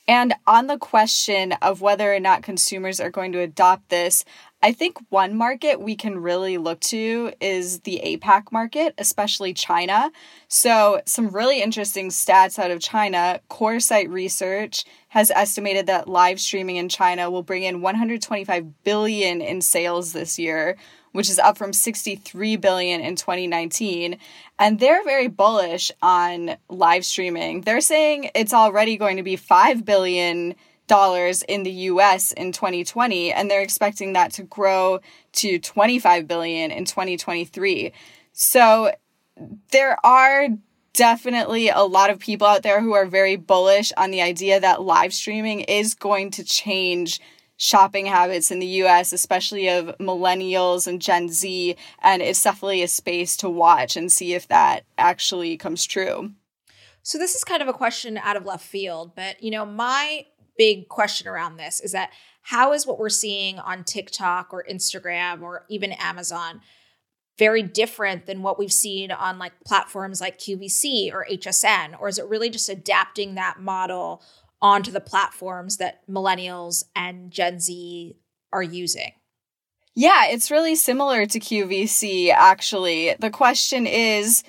And 0.09 0.35
on 0.47 0.67
the 0.67 0.79
question 0.79 1.53
of 1.63 1.81
whether 1.81 2.13
or 2.13 2.19
not 2.21 2.43
consumers 2.43 2.99
are 2.99 3.11
going 3.11 3.33
to 3.33 3.41
adopt 3.41 3.89
this, 3.89 4.25
I 4.65 4.73
think 4.73 4.97
one 5.09 5.37
market 5.37 5.81
we 5.81 5.97
can 5.97 6.19
really 6.19 6.57
look 6.57 6.79
to 6.81 7.33
is 7.41 7.81
the 7.81 8.01
APAC 8.05 8.53
market, 8.53 8.95
especially 8.97 9.53
China. 9.53 10.13
So, 10.47 11.01
some 11.05 11.29
really 11.31 11.61
interesting 11.61 12.11
stats 12.11 12.61
out 12.61 12.71
of 12.71 12.81
China. 12.81 13.41
Coresight 13.51 14.09
Research 14.09 14.85
has 15.09 15.33
estimated 15.33 15.87
that 15.87 16.09
live 16.09 16.41
streaming 16.41 16.77
in 16.77 16.89
China 16.89 17.29
will 17.29 17.43
bring 17.43 17.65
in 17.65 17.81
125 17.81 18.85
billion 18.85 19.41
in 19.41 19.61
sales 19.61 20.13
this 20.13 20.39
year, 20.39 20.77
which 21.13 21.31
is 21.31 21.39
up 21.39 21.57
from 21.57 21.73
63 21.73 22.57
billion 22.57 23.01
in 23.01 23.17
2019. 23.17 24.19
And 24.59 24.79
they're 24.79 25.05
very 25.05 25.29
bullish 25.29 25.93
on 26.03 26.57
live 26.69 27.05
streaming. 27.05 27.63
They're 27.63 27.81
saying 27.81 28.31
it's 28.35 28.53
already 28.53 28.97
going 28.97 29.17
to 29.19 29.23
be 29.23 29.37
5 29.37 29.85
billion 29.85 30.55
dollars 30.89 31.43
in 31.43 31.63
the 31.63 31.71
US 31.71 32.33
in 32.33 32.53
2020 32.53 33.33
and 33.33 33.51
they're 33.51 33.63
expecting 33.63 34.13
that 34.13 34.33
to 34.33 34.43
grow 34.43 35.01
to 35.33 35.59
25 35.59 36.27
billion 36.27 36.71
in 36.71 36.85
2023. 36.85 37.93
So 38.33 38.93
there 39.71 39.97
are 40.05 40.49
definitely 40.93 41.69
a 41.69 41.81
lot 41.81 42.11
of 42.11 42.19
people 42.19 42.47
out 42.47 42.63
there 42.63 42.81
who 42.81 42.93
are 42.95 43.07
very 43.07 43.37
bullish 43.37 43.93
on 43.97 44.11
the 44.11 44.21
idea 44.21 44.61
that 44.61 44.83
live 44.83 45.15
streaming 45.15 45.61
is 45.61 45.95
going 45.95 46.31
to 46.33 46.45
change 46.45 47.21
shopping 47.63 48.07
habits 48.07 48.51
in 48.51 48.59
the 48.59 48.67
US, 48.67 49.13
especially 49.13 49.69
of 49.69 49.97
millennials 49.99 50.89
and 50.89 51.01
Gen 51.01 51.29
Z. 51.29 51.77
And 52.01 52.21
it's 52.21 52.43
definitely 52.43 52.83
a 52.83 52.89
space 52.89 53.37
to 53.37 53.49
watch 53.49 53.97
and 53.97 54.11
see 54.11 54.35
if 54.35 54.49
that 54.49 54.83
actually 54.99 55.57
comes 55.57 55.87
true. 55.87 56.33
So, 57.05 57.19
this 57.19 57.37
is 57.37 57.45
kind 57.45 57.63
of 57.63 57.69
a 57.69 57.73
question 57.73 58.19
out 58.19 58.37
of 58.37 58.45
left 58.45 58.67
field, 58.67 59.15
but 59.15 59.41
you 59.41 59.53
know, 59.53 59.65
my 59.65 60.27
big 60.59 60.89
question 60.89 61.29
around 61.29 61.57
this 61.57 61.79
is 61.79 61.93
that 61.93 62.11
how 62.43 62.73
is 62.73 62.85
what 62.85 62.99
we're 62.99 63.09
seeing 63.09 63.61
on 63.61 63.85
TikTok 63.85 64.53
or 64.53 64.65
Instagram 64.69 65.43
or 65.43 65.65
even 65.69 65.93
Amazon 65.93 66.63
very 67.39 67.63
different 67.63 68.27
than 68.27 68.43
what 68.43 68.59
we've 68.59 68.73
seen 68.73 69.13
on 69.13 69.39
like 69.39 69.53
platforms 69.65 70.21
like 70.21 70.39
QVC 70.39 71.13
or 71.13 71.25
HSN? 71.31 71.95
Or 72.01 72.09
is 72.09 72.19
it 72.19 72.27
really 72.27 72.51
just 72.51 72.69
adapting 72.69 73.37
that 73.37 73.61
model 73.61 74.21
onto 74.63 74.91
the 74.91 75.01
platforms 75.01 75.77
that 75.77 76.09
millennials 76.09 76.85
and 76.97 77.31
Gen 77.31 77.61
Z 77.61 78.17
are 78.53 78.63
using? 78.63 79.13
Yeah, 79.95 80.29
it's 80.29 80.51
really 80.51 80.77
similar 80.77 81.27
to 81.27 81.39
QVC, 81.39 82.31
actually. 82.31 83.15
The 83.19 83.31
question 83.31 83.87
is 83.87 84.43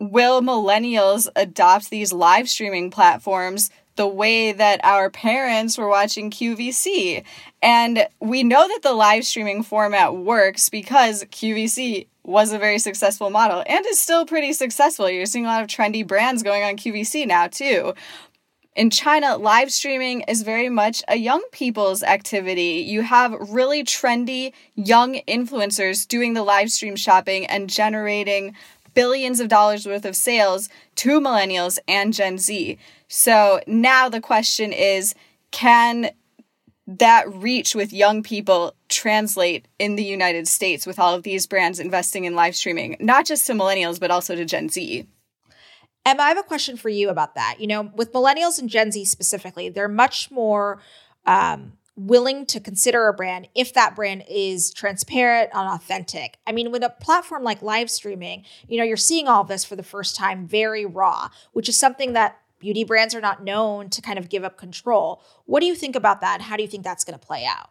will 0.00 0.40
millennials 0.40 1.28
adopt 1.36 1.90
these 1.90 2.12
live 2.12 2.48
streaming 2.48 2.90
platforms 2.90 3.70
the 3.96 4.06
way 4.06 4.52
that 4.52 4.84
our 4.84 5.08
parents 5.08 5.78
were 5.78 5.88
watching 5.88 6.30
QVC. 6.30 7.24
And 7.62 8.06
we 8.20 8.42
know 8.42 8.66
that 8.66 8.80
the 8.82 8.92
live 8.92 9.24
streaming 9.24 9.62
format 9.62 10.16
works 10.16 10.68
because 10.68 11.24
QVC 11.24 12.08
was 12.24 12.52
a 12.52 12.58
very 12.58 12.78
successful 12.78 13.30
model 13.30 13.62
and 13.66 13.86
is 13.86 14.00
still 14.00 14.26
pretty 14.26 14.52
successful. 14.52 15.08
You're 15.08 15.26
seeing 15.26 15.44
a 15.44 15.48
lot 15.48 15.62
of 15.62 15.68
trendy 15.68 16.06
brands 16.06 16.42
going 16.42 16.64
on 16.64 16.76
QVC 16.76 17.26
now, 17.26 17.46
too. 17.46 17.94
In 18.74 18.90
China, 18.90 19.36
live 19.36 19.72
streaming 19.72 20.22
is 20.22 20.42
very 20.42 20.68
much 20.68 21.04
a 21.06 21.14
young 21.14 21.44
people's 21.52 22.02
activity. 22.02 22.84
You 22.84 23.02
have 23.02 23.36
really 23.50 23.84
trendy 23.84 24.52
young 24.74 25.20
influencers 25.28 26.08
doing 26.08 26.34
the 26.34 26.42
live 26.42 26.72
stream 26.72 26.96
shopping 26.96 27.46
and 27.46 27.70
generating 27.70 28.56
billions 28.92 29.38
of 29.38 29.46
dollars 29.46 29.86
worth 29.86 30.04
of 30.04 30.16
sales 30.16 30.68
to 30.96 31.20
millennials 31.20 31.78
and 31.86 32.12
Gen 32.12 32.36
Z. 32.36 32.76
So 33.06 33.60
now 33.68 34.08
the 34.08 34.20
question 34.20 34.72
is 34.72 35.14
can 35.52 36.10
that 36.88 37.32
reach 37.32 37.76
with 37.76 37.92
young 37.92 38.24
people 38.24 38.74
translate 38.88 39.68
in 39.78 39.94
the 39.94 40.04
United 40.04 40.48
States 40.48 40.84
with 40.84 40.98
all 40.98 41.14
of 41.14 41.22
these 41.22 41.46
brands 41.46 41.78
investing 41.78 42.24
in 42.24 42.34
live 42.34 42.56
streaming, 42.56 42.96
not 42.98 43.24
just 43.24 43.46
to 43.46 43.52
millennials, 43.52 44.00
but 44.00 44.10
also 44.10 44.34
to 44.34 44.44
Gen 44.44 44.68
Z? 44.68 45.06
Emma, 46.04 46.22
I 46.22 46.28
have 46.28 46.38
a 46.38 46.42
question 46.42 46.76
for 46.76 46.88
you 46.88 47.08
about 47.08 47.34
that. 47.34 47.56
You 47.58 47.66
know, 47.66 47.90
with 47.94 48.12
millennials 48.12 48.58
and 48.58 48.68
Gen 48.68 48.92
Z 48.92 49.04
specifically, 49.06 49.68
they're 49.68 49.88
much 49.88 50.30
more 50.30 50.80
um, 51.26 51.72
willing 51.96 52.44
to 52.46 52.60
consider 52.60 53.08
a 53.08 53.14
brand 53.14 53.48
if 53.54 53.72
that 53.74 53.96
brand 53.96 54.24
is 54.28 54.72
transparent 54.72 55.50
and 55.54 55.68
authentic. 55.68 56.38
I 56.46 56.52
mean, 56.52 56.70
with 56.70 56.82
a 56.82 56.90
platform 56.90 57.42
like 57.42 57.62
live 57.62 57.90
streaming, 57.90 58.44
you 58.68 58.78
know, 58.78 58.84
you're 58.84 58.96
seeing 58.96 59.28
all 59.28 59.44
this 59.44 59.64
for 59.64 59.76
the 59.76 59.82
first 59.82 60.16
time 60.16 60.46
very 60.46 60.84
raw, 60.84 61.30
which 61.52 61.68
is 61.68 61.76
something 61.76 62.12
that 62.12 62.38
beauty 62.58 62.84
brands 62.84 63.14
are 63.14 63.20
not 63.20 63.44
known 63.44 63.90
to 63.90 64.02
kind 64.02 64.18
of 64.18 64.28
give 64.28 64.44
up 64.44 64.56
control. 64.56 65.22
What 65.46 65.60
do 65.60 65.66
you 65.66 65.74
think 65.74 65.96
about 65.96 66.20
that? 66.20 66.40
How 66.40 66.56
do 66.56 66.62
you 66.62 66.68
think 66.68 66.84
that's 66.84 67.04
going 67.04 67.18
to 67.18 67.24
play 67.24 67.44
out? 67.44 67.70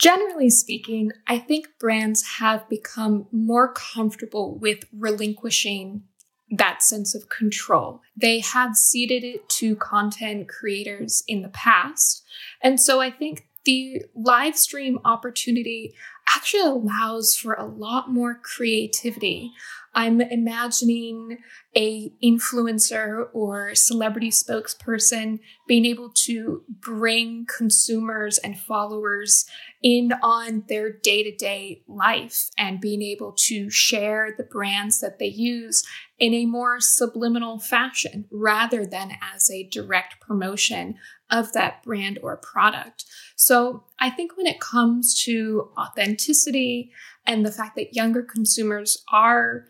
Generally 0.00 0.50
speaking, 0.50 1.10
I 1.26 1.38
think 1.38 1.66
brands 1.80 2.24
have 2.38 2.68
become 2.68 3.26
more 3.32 3.72
comfortable 3.72 4.56
with 4.56 4.84
relinquishing 4.96 6.02
that 6.50 6.82
sense 6.82 7.14
of 7.14 7.28
control. 7.28 8.00
They 8.16 8.40
have 8.40 8.76
ceded 8.76 9.24
it 9.24 9.48
to 9.50 9.76
content 9.76 10.48
creators 10.48 11.22
in 11.28 11.42
the 11.42 11.48
past. 11.48 12.24
And 12.62 12.80
so 12.80 13.00
I 13.00 13.10
think 13.10 13.46
the 13.64 14.02
live 14.14 14.56
stream 14.56 14.98
opportunity 15.04 15.94
actually 16.34 16.62
allows 16.62 17.36
for 17.36 17.54
a 17.54 17.66
lot 17.66 18.10
more 18.10 18.34
creativity. 18.34 19.52
I'm 19.94 20.20
imagining 20.20 21.38
a 21.76 22.12
influencer 22.22 23.28
or 23.32 23.74
celebrity 23.74 24.30
spokesperson 24.30 25.40
being 25.66 25.84
able 25.84 26.10
to 26.10 26.62
bring 26.68 27.46
consumers 27.46 28.38
and 28.38 28.58
followers 28.58 29.46
in 29.82 30.12
on 30.22 30.64
their 30.68 30.92
day-to-day 30.92 31.82
life 31.88 32.50
and 32.58 32.80
being 32.80 33.02
able 33.02 33.32
to 33.32 33.70
share 33.70 34.34
the 34.36 34.44
brands 34.44 35.00
that 35.00 35.18
they 35.18 35.26
use 35.26 35.84
in 36.18 36.34
a 36.34 36.46
more 36.46 36.80
subliminal 36.80 37.58
fashion 37.58 38.26
rather 38.30 38.84
than 38.84 39.12
as 39.34 39.50
a 39.50 39.68
direct 39.68 40.20
promotion 40.20 40.96
of 41.30 41.52
that 41.52 41.82
brand 41.82 42.18
or 42.22 42.36
product. 42.36 43.04
So 43.36 43.84
I 43.98 44.10
think 44.10 44.36
when 44.36 44.46
it 44.46 44.60
comes 44.60 45.20
to 45.24 45.70
authenticity 45.78 46.90
and 47.26 47.44
the 47.44 47.52
fact 47.52 47.76
that 47.76 47.94
younger 47.94 48.22
consumers 48.22 49.04
are 49.12 49.66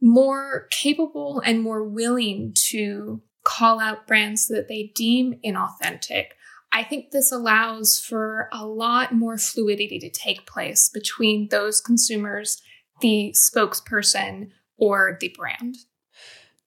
more 0.00 0.66
capable 0.70 1.40
and 1.44 1.62
more 1.62 1.84
willing 1.84 2.52
to 2.54 3.22
call 3.44 3.80
out 3.80 4.06
brands 4.06 4.48
that 4.48 4.68
they 4.68 4.92
deem 4.94 5.38
inauthentic, 5.44 6.26
I 6.72 6.82
think 6.82 7.10
this 7.10 7.32
allows 7.32 7.98
for 7.98 8.48
a 8.52 8.66
lot 8.66 9.12
more 9.14 9.38
fluidity 9.38 9.98
to 10.00 10.10
take 10.10 10.46
place 10.46 10.88
between 10.88 11.48
those 11.48 11.80
consumers, 11.80 12.60
the 13.00 13.34
spokesperson, 13.34 14.50
or 14.76 15.16
the 15.20 15.34
brand. 15.36 15.76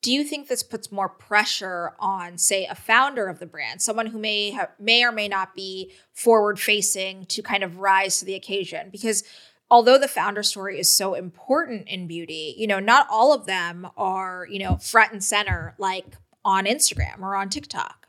Do 0.01 0.12
you 0.12 0.24
think 0.24 0.48
this 0.48 0.63
puts 0.63 0.91
more 0.91 1.10
pressure 1.10 1.93
on, 2.00 2.38
say, 2.38 2.65
a 2.65 2.75
founder 2.75 3.27
of 3.27 3.39
the 3.39 3.46
brand, 3.46 3.81
someone 3.81 4.08
who 4.08 4.17
may 4.17 4.58
may 4.79 5.03
or 5.03 5.12
may 5.12 5.27
not 5.27 5.55
be 5.55 5.91
forward 6.13 6.60
facing 6.60 7.25
to 7.25 7.43
kind 7.43 7.63
of 7.63 7.77
rise 7.77 8.20
to 8.20 8.25
the 8.25 8.34
occasion? 8.34 8.89
Because 8.91 9.24
although 9.70 9.98
the 9.98 10.08
founder 10.08 10.43
story 10.43 10.79
is 10.79 10.96
so 10.96 11.13
important 11.13 11.88
in 11.88 12.08
beauty, 12.08 12.55
you 12.58 12.67
know, 12.67 12.79
not 12.79 13.08
all 13.10 13.34
of 13.34 13.46
them 13.46 13.88
are, 13.96 14.48
you 14.50 14.60
know, 14.60 14.77
front 14.77 15.13
and 15.13 15.24
center 15.24 15.75
like 15.77 16.05
on 16.43 16.65
Instagram 16.65 17.22
or 17.22 17.36
on 17.36 17.50
TikTok. 17.50 18.08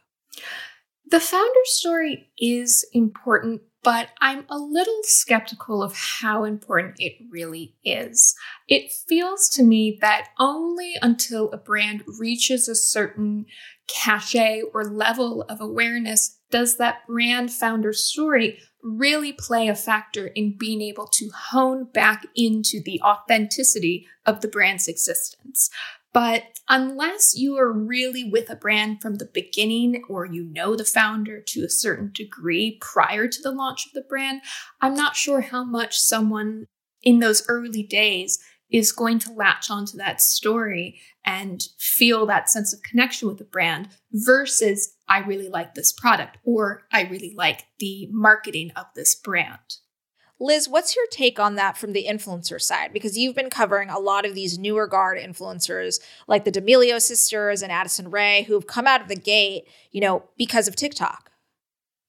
The 1.10 1.20
founder 1.20 1.60
story 1.64 2.30
is 2.38 2.86
important, 2.92 3.60
but 3.82 4.08
I'm 4.20 4.44
a 4.48 4.58
little 4.58 5.00
skeptical 5.02 5.82
of 5.82 5.96
how 5.96 6.44
important 6.44 6.96
it 6.98 7.14
really 7.30 7.74
is. 7.84 8.36
It 8.68 8.92
feels 8.92 9.48
to 9.50 9.62
me 9.62 9.98
that 10.00 10.28
only 10.38 10.94
until 11.02 11.50
a 11.50 11.56
brand 11.56 12.04
reaches 12.18 12.68
a 12.68 12.74
certain 12.74 13.46
cachet 13.88 14.62
or 14.72 14.84
level 14.84 15.42
of 15.48 15.60
awareness 15.60 16.38
does 16.50 16.76
that 16.76 17.06
brand 17.06 17.52
founder 17.52 17.92
story 17.92 18.58
really 18.82 19.32
play 19.32 19.68
a 19.68 19.74
factor 19.74 20.28
in 20.28 20.56
being 20.56 20.80
able 20.80 21.06
to 21.06 21.30
hone 21.34 21.84
back 21.84 22.26
into 22.34 22.80
the 22.82 23.00
authenticity 23.02 24.06
of 24.26 24.40
the 24.40 24.48
brand's 24.48 24.88
existence. 24.88 25.70
But 26.12 26.44
unless 26.68 27.36
you 27.36 27.56
are 27.56 27.72
really 27.72 28.28
with 28.30 28.50
a 28.50 28.56
brand 28.56 29.00
from 29.00 29.16
the 29.16 29.30
beginning 29.32 30.02
or 30.08 30.26
you 30.26 30.44
know 30.44 30.76
the 30.76 30.84
founder 30.84 31.40
to 31.40 31.64
a 31.64 31.70
certain 31.70 32.10
degree 32.14 32.78
prior 32.80 33.28
to 33.28 33.42
the 33.42 33.50
launch 33.50 33.86
of 33.86 33.92
the 33.92 34.04
brand, 34.08 34.42
I'm 34.80 34.94
not 34.94 35.16
sure 35.16 35.40
how 35.40 35.64
much 35.64 35.98
someone 35.98 36.66
in 37.02 37.20
those 37.20 37.46
early 37.48 37.82
days 37.82 38.38
is 38.70 38.92
going 38.92 39.18
to 39.20 39.32
latch 39.32 39.70
onto 39.70 39.96
that 39.98 40.20
story 40.20 41.00
and 41.24 41.62
feel 41.78 42.26
that 42.26 42.48
sense 42.48 42.72
of 42.72 42.82
connection 42.82 43.28
with 43.28 43.38
the 43.38 43.44
brand 43.44 43.88
versus 44.12 44.96
I 45.08 45.18
really 45.18 45.48
like 45.48 45.74
this 45.74 45.92
product 45.92 46.38
or 46.44 46.82
I 46.92 47.02
really 47.02 47.34
like 47.36 47.66
the 47.78 48.08
marketing 48.10 48.72
of 48.74 48.86
this 48.94 49.14
brand. 49.14 49.76
Liz, 50.42 50.68
what's 50.68 50.96
your 50.96 51.06
take 51.08 51.38
on 51.38 51.54
that 51.54 51.76
from 51.76 51.92
the 51.92 52.04
influencer 52.10 52.60
side? 52.60 52.92
Because 52.92 53.16
you've 53.16 53.36
been 53.36 53.48
covering 53.48 53.88
a 53.88 54.00
lot 54.00 54.26
of 54.26 54.34
these 54.34 54.58
newer 54.58 54.88
guard 54.88 55.16
influencers 55.16 56.00
like 56.26 56.44
the 56.44 56.50
D'Amelio 56.50 57.00
sisters 57.00 57.62
and 57.62 57.70
Addison 57.70 58.10
Rae 58.10 58.42
who've 58.42 58.66
come 58.66 58.88
out 58.88 59.00
of 59.00 59.06
the 59.06 59.14
gate, 59.14 59.68
you 59.92 60.00
know, 60.00 60.24
because 60.36 60.66
of 60.66 60.74
TikTok. 60.74 61.30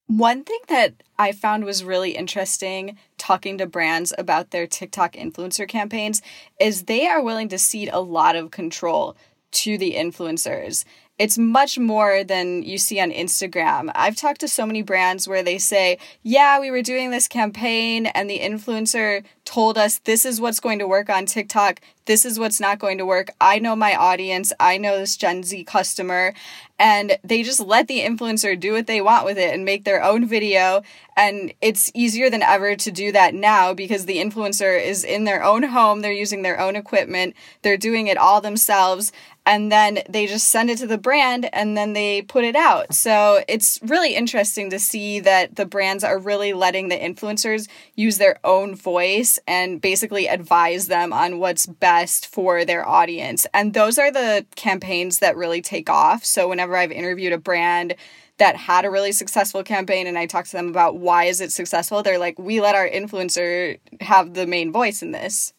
One 0.08 0.44
thing 0.44 0.60
that 0.68 1.04
I 1.20 1.32
found 1.32 1.64
was 1.64 1.84
really 1.84 2.16
interesting 2.16 2.98
talking 3.20 3.60
to 3.60 3.68
brands 3.68 4.16
about 4.18 4.50
their 4.50 4.66
TikTok 4.66 5.14
influencer 5.14 5.68
campaigns 5.68 6.24
is 6.60 6.84
they 6.84 7.06
are 7.06 7.24
willing 7.24 7.50
to 7.50 7.60
cede 7.60 7.92
a 7.94 8.02
lot 8.02 8.36
of 8.36 8.50
control 8.50 9.16
to 9.52 9.78
the 9.78 9.94
influencers 9.94 10.86
it's 11.20 11.38
much 11.38 11.78
more 11.78 12.24
than 12.24 12.64
you 12.64 12.78
see 12.78 13.00
on 13.00 13.12
Instagram. 13.12 13.92
I've 13.94 14.16
talked 14.16 14.42
to 14.42 14.48
so 14.48 14.66
many 14.66 14.82
brands 14.82 15.28
where 15.28 15.44
they 15.44 15.60
say, 15.60 16.00
Yeah, 16.24 16.60
we 16.60 16.72
were 16.72 16.82
doing 16.82 17.12
this 17.12 17.28
campaign, 17.28 18.08
and 18.08 18.30
the 18.30 18.40
influencer 18.40 19.24
told 19.46 19.78
us 19.78 20.00
this 20.00 20.26
is 20.26 20.42
what's 20.42 20.60
going 20.60 20.80
to 20.80 20.88
work 20.88 21.10
on 21.10 21.26
TikTok, 21.26 21.82
this 22.06 22.26
is 22.26 22.40
what's 22.40 22.60
not 22.60 22.80
going 22.80 22.98
to 22.98 23.06
work. 23.06 23.30
I 23.40 23.60
know 23.60 23.76
my 23.76 23.96
audience, 23.96 24.52
I 24.60 24.78
know 24.78 24.98
this 24.98 25.16
Gen 25.16 25.44
Z 25.44 25.64
customer, 25.66 26.34
and 26.80 27.18
they 27.24 27.44
just 27.44 27.60
let 27.60 27.88
the 27.88 28.00
influencer 28.02 28.60
do 28.60 28.74
what 28.74 28.88
they 28.88 29.00
want 29.00 29.26
with 29.26 29.38
it 29.38 29.54
and 29.54 29.64
make 29.64 29.84
their 29.84 30.04
own 30.04 30.26
video. 30.26 30.82
And 31.16 31.54
it's 31.62 31.92
easier 31.94 32.30
than 32.30 32.42
ever 32.42 32.76
to 32.76 32.92
do 32.92 33.12
that 33.12 33.36
now 33.36 33.74
because 33.74 34.06
the 34.06 34.18
influencer 34.18 34.84
is 34.84 35.04
in 35.04 35.26
their 35.26 35.44
own 35.44 35.64
home, 35.64 36.02
they're 36.02 36.12
using 36.12 36.42
their 36.42 36.60
own 36.60 36.76
equipment, 36.76 37.36
they're 37.62 37.78
doing 37.78 38.08
it 38.08 38.18
all 38.18 38.42
themselves, 38.42 39.12
and 39.46 39.72
then 39.72 40.00
they 40.10 40.26
just 40.26 40.50
send 40.50 40.70
it 40.70 40.78
to 40.80 40.88
the 40.88 40.98
brand 41.04 41.48
and 41.54 41.78
then 41.78 41.94
they 41.94 42.24
put 42.24 42.44
it 42.44 42.56
out. 42.56 42.94
So 42.94 43.44
it's 43.48 43.80
really 43.84 44.16
interesting 44.16 44.72
to 44.72 44.80
see 44.80 45.20
that 45.20 45.56
the 45.56 45.66
brands 45.66 46.04
are 46.04 46.18
really 46.18 46.54
letting 46.54 46.88
the 46.90 46.98
influencers 46.98 47.68
use 47.96 48.18
their 48.18 48.40
own 48.44 48.74
voice 48.74 49.38
and 49.48 49.80
basically 49.80 50.28
advise 50.28 50.88
them 50.88 51.14
on 51.14 51.38
what's 51.38 51.68
best 51.68 52.26
for 52.26 52.66
their 52.66 52.88
audience. 52.88 53.46
And 53.54 53.74
those 53.76 54.00
are 54.00 54.12
the 54.12 54.46
campaigns 54.56 55.20
that 55.20 55.38
really 55.38 55.62
take 55.62 55.90
off. 55.90 56.26
So 56.26 56.50
whenever 56.50 56.76
I've 56.76 56.92
interviewed 56.92 57.34
a 57.34 57.38
brand, 57.38 57.96
that 58.38 58.56
had 58.56 58.84
a 58.84 58.90
really 58.90 59.12
successful 59.12 59.64
campaign 59.64 60.08
and 60.08 60.18
I 60.18 60.26
talked 60.26 60.50
to 60.50 60.58
them 60.58 60.68
about 60.68 60.98
why 60.98 61.26
is 61.26 61.40
it 61.40 61.52
successful, 61.52 62.02
they're 62.02 62.18
like, 62.18 62.40
we 62.40 62.62
let 62.62 62.76
our 62.76 62.90
influencer 62.90 63.80
have 64.02 64.34
the 64.34 64.48
main 64.48 64.72
voice 64.72 65.04
in 65.04 65.12
this. 65.12 65.54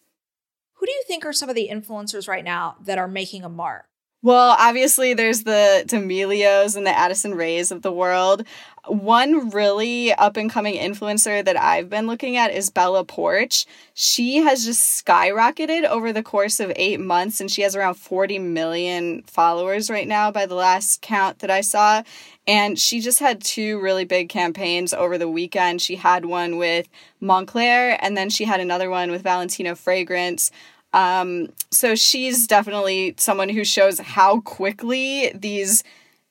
Who 0.74 0.86
do 0.86 0.92
you 0.92 1.04
think 1.06 1.24
are 1.24 1.32
some 1.32 1.48
of 1.48 1.54
the 1.54 1.68
influencers 1.70 2.28
right 2.28 2.44
now 2.44 2.76
that 2.84 2.98
are 2.98 3.08
making 3.08 3.44
a 3.44 3.48
mark? 3.48 3.86
Well, 4.24 4.56
obviously, 4.58 5.12
there's 5.12 5.42
the 5.42 5.84
D'Amelios 5.86 6.76
and 6.76 6.86
the 6.86 6.98
Addison 6.98 7.34
Rays 7.34 7.70
of 7.70 7.82
the 7.82 7.92
world. 7.92 8.46
One 8.86 9.50
really 9.50 10.14
up 10.14 10.38
and 10.38 10.50
coming 10.50 10.76
influencer 10.76 11.44
that 11.44 11.60
I've 11.60 11.90
been 11.90 12.06
looking 12.06 12.38
at 12.38 12.50
is 12.50 12.70
Bella 12.70 13.04
Poarch. 13.04 13.66
She 13.92 14.38
has 14.38 14.64
just 14.64 15.04
skyrocketed 15.04 15.84
over 15.84 16.10
the 16.10 16.22
course 16.22 16.58
of 16.58 16.72
eight 16.76 17.00
months, 17.00 17.38
and 17.38 17.50
she 17.50 17.60
has 17.62 17.76
around 17.76 17.96
40 17.96 18.38
million 18.38 19.24
followers 19.24 19.90
right 19.90 20.08
now 20.08 20.30
by 20.30 20.46
the 20.46 20.54
last 20.54 21.02
count 21.02 21.40
that 21.40 21.50
I 21.50 21.60
saw. 21.60 22.02
And 22.46 22.78
she 22.78 23.00
just 23.00 23.18
had 23.18 23.44
two 23.44 23.78
really 23.78 24.06
big 24.06 24.30
campaigns 24.30 24.94
over 24.94 25.18
the 25.18 25.28
weekend. 25.28 25.82
She 25.82 25.96
had 25.96 26.24
one 26.24 26.56
with 26.56 26.88
Moncler, 27.20 27.98
and 28.00 28.16
then 28.16 28.30
she 28.30 28.44
had 28.44 28.60
another 28.60 28.88
one 28.88 29.10
with 29.10 29.22
Valentino 29.22 29.74
Fragrance. 29.74 30.50
Um, 30.94 31.48
so 31.72 31.96
she's 31.96 32.46
definitely 32.46 33.14
someone 33.18 33.48
who 33.48 33.64
shows 33.64 33.98
how 33.98 34.40
quickly 34.40 35.32
these 35.34 35.82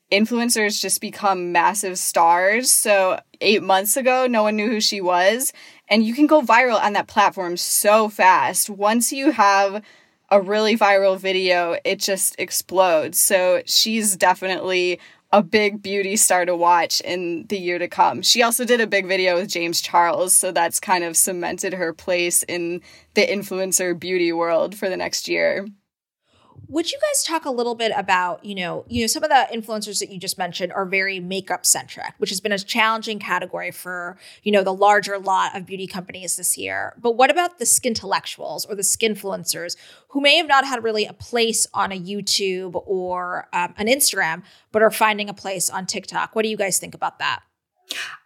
influencers 0.09 0.79
just 0.79 1.01
become 1.01 1.51
massive 1.51 1.99
stars. 1.99 2.71
So, 2.71 3.19
eight 3.41 3.61
months 3.61 3.97
ago, 3.97 4.25
no 4.25 4.43
one 4.43 4.55
knew 4.55 4.69
who 4.69 4.79
she 4.79 5.01
was. 5.01 5.51
And 5.89 6.05
you 6.05 6.13
can 6.13 6.27
go 6.27 6.41
viral 6.41 6.81
on 6.81 6.93
that 6.93 7.07
platform 7.07 7.57
so 7.57 8.07
fast. 8.07 8.69
Once 8.69 9.11
you 9.11 9.31
have 9.31 9.83
a 10.31 10.39
really 10.39 10.77
viral 10.77 11.17
video, 11.17 11.75
it 11.83 11.99
just 11.99 12.35
explodes. 12.39 13.19
So, 13.19 13.63
she's 13.65 14.15
definitely 14.15 14.99
a 15.33 15.41
big 15.41 15.81
beauty 15.81 16.15
star 16.15 16.45
to 16.45 16.55
watch 16.55 17.01
in 17.01 17.47
the 17.47 17.57
year 17.57 17.79
to 17.79 17.87
come. 17.87 18.21
She 18.21 18.43
also 18.43 18.65
did 18.65 18.79
a 18.79 18.85
big 18.85 19.07
video 19.07 19.35
with 19.35 19.49
James 19.49 19.81
Charles, 19.81 20.35
so 20.35 20.51
that's 20.51 20.79
kind 20.79 21.03
of 21.03 21.17
cemented 21.17 21.73
her 21.73 21.91
place 21.91 22.43
in 22.43 22.81
the 23.15 23.25
influencer 23.25 23.99
beauty 23.99 24.31
world 24.31 24.75
for 24.75 24.89
the 24.89 24.95
next 24.95 25.27
year. 25.27 25.65
Would 26.67 26.91
you 26.91 26.99
guys 26.99 27.23
talk 27.23 27.45
a 27.45 27.51
little 27.51 27.75
bit 27.75 27.93
about, 27.95 28.43
you 28.43 28.55
know, 28.55 28.83
you 28.89 29.01
know, 29.01 29.07
some 29.07 29.23
of 29.23 29.29
the 29.29 29.47
influencers 29.53 29.99
that 29.99 30.09
you 30.09 30.19
just 30.19 30.37
mentioned 30.37 30.73
are 30.73 30.85
very 30.85 31.19
makeup 31.19 31.65
centric, 31.65 32.13
which 32.17 32.29
has 32.29 32.41
been 32.41 32.51
a 32.51 32.59
challenging 32.59 33.19
category 33.19 33.71
for, 33.71 34.17
you 34.43 34.51
know, 34.51 34.63
the 34.63 34.73
larger 34.73 35.17
lot 35.17 35.55
of 35.55 35.65
beauty 35.65 35.87
companies 35.87 36.35
this 36.35 36.57
year. 36.57 36.93
But 36.99 37.11
what 37.11 37.31
about 37.31 37.59
the 37.59 37.65
skin 37.65 37.93
intellectuals 37.93 38.65
or 38.65 38.73
the 38.73 38.81
skinfluencers 38.81 39.77
who 40.09 40.19
may 40.19 40.37
have 40.37 40.47
not 40.47 40.65
had 40.65 40.83
really 40.83 41.05
a 41.05 41.13
place 41.13 41.67
on 41.75 41.91
a 41.91 41.99
YouTube 41.99 42.81
or 42.87 43.47
um, 43.53 43.75
an 43.77 43.85
Instagram, 43.85 44.41
but 44.71 44.81
are 44.81 44.89
finding 44.89 45.29
a 45.29 45.33
place 45.33 45.69
on 45.69 45.85
TikTok? 45.85 46.35
What 46.35 46.41
do 46.41 46.49
you 46.49 46.57
guys 46.57 46.79
think 46.79 46.95
about 46.95 47.19
that? 47.19 47.43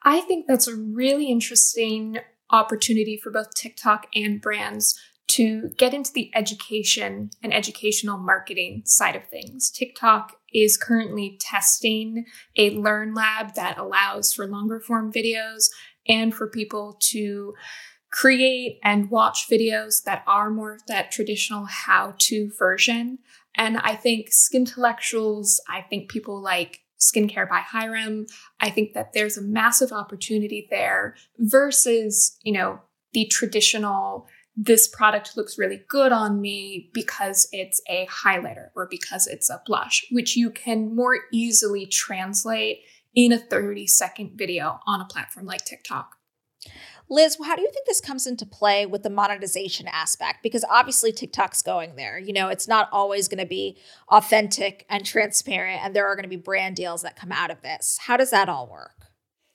I 0.04 0.22
think 0.22 0.48
that's 0.48 0.70
a 0.70 0.76
really 0.76 1.30
interesting 1.30 2.20
opportunity 2.50 3.18
for 3.18 3.30
both 3.30 3.54
TikTok 3.54 4.08
and 4.16 4.42
brands 4.42 4.98
to 5.28 5.70
get 5.78 5.94
into 5.94 6.12
the 6.14 6.32
education 6.34 7.30
and 7.44 7.54
educational 7.54 8.18
marketing 8.18 8.82
side 8.86 9.16
of 9.16 9.28
things. 9.28 9.70
TikTok 9.70 10.38
is 10.54 10.78
currently 10.78 11.38
testing 11.40 12.26
a 12.56 12.70
Learn 12.72 13.14
Lab 13.14 13.54
that 13.56 13.78
allows 13.78 14.34
for 14.34 14.48
longer 14.48 14.80
form 14.80 15.12
videos 15.12 15.66
and 16.08 16.34
for 16.34 16.48
people 16.48 16.98
to 17.02 17.54
create 18.10 18.80
and 18.84 19.10
watch 19.10 19.48
videos 19.52 20.04
that 20.04 20.24
are 20.26 20.50
more 20.50 20.80
that 20.88 21.12
traditional 21.12 21.66
how 21.66 22.16
to 22.18 22.50
version. 22.58 23.20
And 23.56 23.78
I 23.78 23.96
think 23.96 24.28
skin 24.32 24.62
intellectuals, 24.62 25.60
I 25.68 25.82
think 25.82 26.10
people 26.10 26.42
like 26.42 26.82
skincare 27.00 27.50
by 27.50 27.60
Hyram, 27.60 28.28
I 28.60 28.70
think 28.70 28.94
that 28.94 29.14
there's 29.14 29.38
a 29.38 29.42
massive 29.42 29.92
opportunity 29.92 30.68
there 30.70 31.16
versus, 31.38 32.38
you 32.44 32.54
know, 32.54 32.80
the 33.14 33.26
traditional 33.26 34.28
this 34.60 34.88
product 34.88 35.38
looks 35.38 35.60
really 35.60 35.84
good 35.88 36.12
on 36.12 36.42
me 36.42 36.90
because 36.92 37.48
it's 37.52 37.80
a 37.88 38.08
highlighter 38.08 38.70
or 38.76 38.88
because 38.90 39.28
it's 39.28 39.52
a 39.52 39.62
blush, 39.68 40.04
which 40.10 40.36
you 40.36 40.50
can 40.50 40.96
more 40.96 41.20
easily 41.32 41.86
translate 41.86 42.80
in 43.14 43.32
a 43.32 43.38
30 43.38 43.86
second 43.86 44.32
video 44.36 44.80
on 44.88 45.00
a 45.00 45.06
platform 45.06 45.46
like 45.46 45.64
TikTok. 45.64 46.16
Liz, 47.10 47.38
how 47.42 47.56
do 47.56 47.62
you 47.62 47.72
think 47.72 47.86
this 47.86 48.02
comes 48.02 48.28
into 48.28 48.46
play 48.46 48.86
with 48.86 49.04
the 49.04 49.10
monetization 49.10 49.88
aspect? 49.88 50.44
Because 50.44 50.66
obviously 50.70 51.12
TikTok's 51.12 51.62
going 51.62 51.96
there. 51.96 52.20
You 52.20 52.34
know, 52.34 52.50
it's 52.50 52.68
not 52.68 52.90
always 52.92 53.30
going 53.30 53.40
to 53.40 53.46
be 53.46 53.78
authentic 54.10 54.86
and 54.90 55.06
transparent, 55.06 55.86
and 55.86 55.96
there 55.96 56.06
are 56.06 56.16
going 56.16 56.24
to 56.24 56.30
be 56.30 56.36
brand 56.36 56.76
deals 56.76 57.04
that 57.04 57.16
come 57.16 57.32
out 57.32 57.50
of 57.50 57.62
this. 57.62 57.98
How 58.02 58.18
does 58.18 58.32
that 58.32 58.50
all 58.50 58.68
work? 58.68 58.97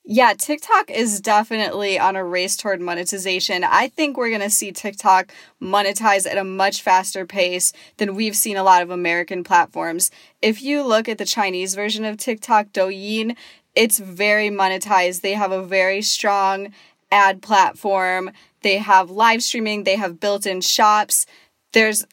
Yeah, 0.05 0.35
TikTok 0.37 0.91
is 0.91 1.21
definitely 1.21 1.97
on 1.97 2.17
a 2.17 2.25
race 2.25 2.57
toward 2.57 2.81
monetization. 2.81 3.63
I 3.63 3.87
think 3.87 4.17
we're 4.17 4.31
going 4.31 4.41
to 4.41 4.51
see 4.51 4.73
TikTok 4.73 5.33
monetize 5.63 6.29
at 6.29 6.37
a 6.37 6.43
much 6.43 6.83
faster 6.83 7.25
pace 7.25 7.73
than 7.99 8.17
we've 8.17 8.35
seen 8.35 8.57
a 8.57 8.65
lot 8.65 8.83
of 8.83 8.91
American 8.91 9.45
platforms. 9.45 10.11
If 10.41 10.61
you 10.61 10.83
look 10.83 11.09
at 11.09 11.19
the 11.19 11.25
Chinese 11.25 11.77
version 11.77 12.05
of 12.05 12.17
TikTok, 12.17 12.73
Douyin, 12.73 13.37
it's 13.77 14.01
very 14.01 14.49
monetized. 14.51 15.21
They 15.21 15.35
have 15.35 15.53
a 15.53 15.63
very 15.65 16.03
strong 16.03 16.73
ad 17.13 17.41
platform. 17.41 18.33
They 18.63 18.79
have 18.79 19.09
live 19.09 19.43
streaming, 19.43 19.85
they 19.85 19.97
have 19.97 20.19
built 20.19 20.47
in 20.47 20.63
shops. 20.63 21.27
There's 21.73 22.07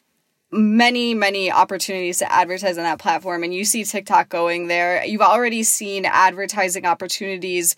many, 0.52 1.14
many 1.14 1.50
opportunities 1.50 2.18
to 2.18 2.32
advertise 2.32 2.76
on 2.76 2.84
that 2.84 2.98
platform, 2.98 3.44
and 3.44 3.54
you 3.54 3.64
see 3.64 3.84
TikTok 3.84 4.28
going 4.28 4.68
there. 4.68 5.04
You've 5.04 5.20
already 5.20 5.62
seen 5.62 6.04
advertising 6.04 6.86
opportunities 6.86 7.76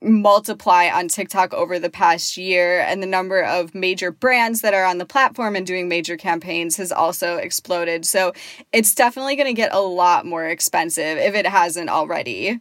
multiply 0.00 0.88
on 0.88 1.06
TikTok 1.06 1.54
over 1.54 1.78
the 1.78 1.90
past 1.90 2.36
year, 2.36 2.80
and 2.80 3.02
the 3.02 3.06
number 3.06 3.42
of 3.42 3.74
major 3.74 4.10
brands 4.10 4.60
that 4.62 4.74
are 4.74 4.84
on 4.84 4.98
the 4.98 5.06
platform 5.06 5.54
and 5.54 5.66
doing 5.66 5.88
major 5.88 6.16
campaigns 6.16 6.76
has 6.76 6.90
also 6.90 7.36
exploded. 7.36 8.04
So 8.04 8.32
it's 8.72 8.94
definitely 8.94 9.36
going 9.36 9.46
to 9.46 9.52
get 9.52 9.72
a 9.72 9.80
lot 9.80 10.26
more 10.26 10.46
expensive 10.46 11.18
if 11.18 11.34
it 11.34 11.46
hasn't 11.46 11.88
already. 11.88 12.58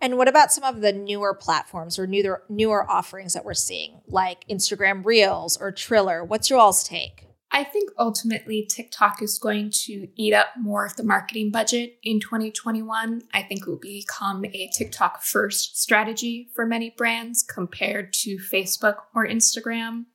And 0.00 0.16
what 0.16 0.26
about 0.26 0.50
some 0.50 0.64
of 0.64 0.80
the 0.80 0.92
newer 0.92 1.34
platforms 1.34 1.96
or 2.00 2.08
newer 2.08 2.42
newer 2.48 2.90
offerings 2.90 3.34
that 3.34 3.44
we're 3.44 3.54
seeing, 3.54 4.00
like 4.08 4.44
Instagram 4.48 5.04
Reels 5.04 5.56
or 5.56 5.70
Triller? 5.70 6.24
What's 6.24 6.50
your 6.50 6.58
all's 6.58 6.82
take? 6.82 7.28
I 7.54 7.64
think 7.64 7.90
ultimately 7.98 8.66
TikTok 8.66 9.20
is 9.20 9.38
going 9.38 9.70
to 9.84 10.08
eat 10.16 10.32
up 10.32 10.48
more 10.58 10.86
of 10.86 10.96
the 10.96 11.04
marketing 11.04 11.50
budget 11.50 11.98
in 12.02 12.18
2021. 12.18 13.22
I 13.34 13.42
think 13.42 13.60
it 13.60 13.68
will 13.68 13.76
become 13.76 14.46
a 14.46 14.70
TikTok 14.74 15.22
first 15.22 15.78
strategy 15.80 16.48
for 16.54 16.64
many 16.64 16.88
brands 16.88 17.42
compared 17.42 18.14
to 18.14 18.38
Facebook 18.38 18.96
or 19.14 19.26
Instagram. 19.26 20.06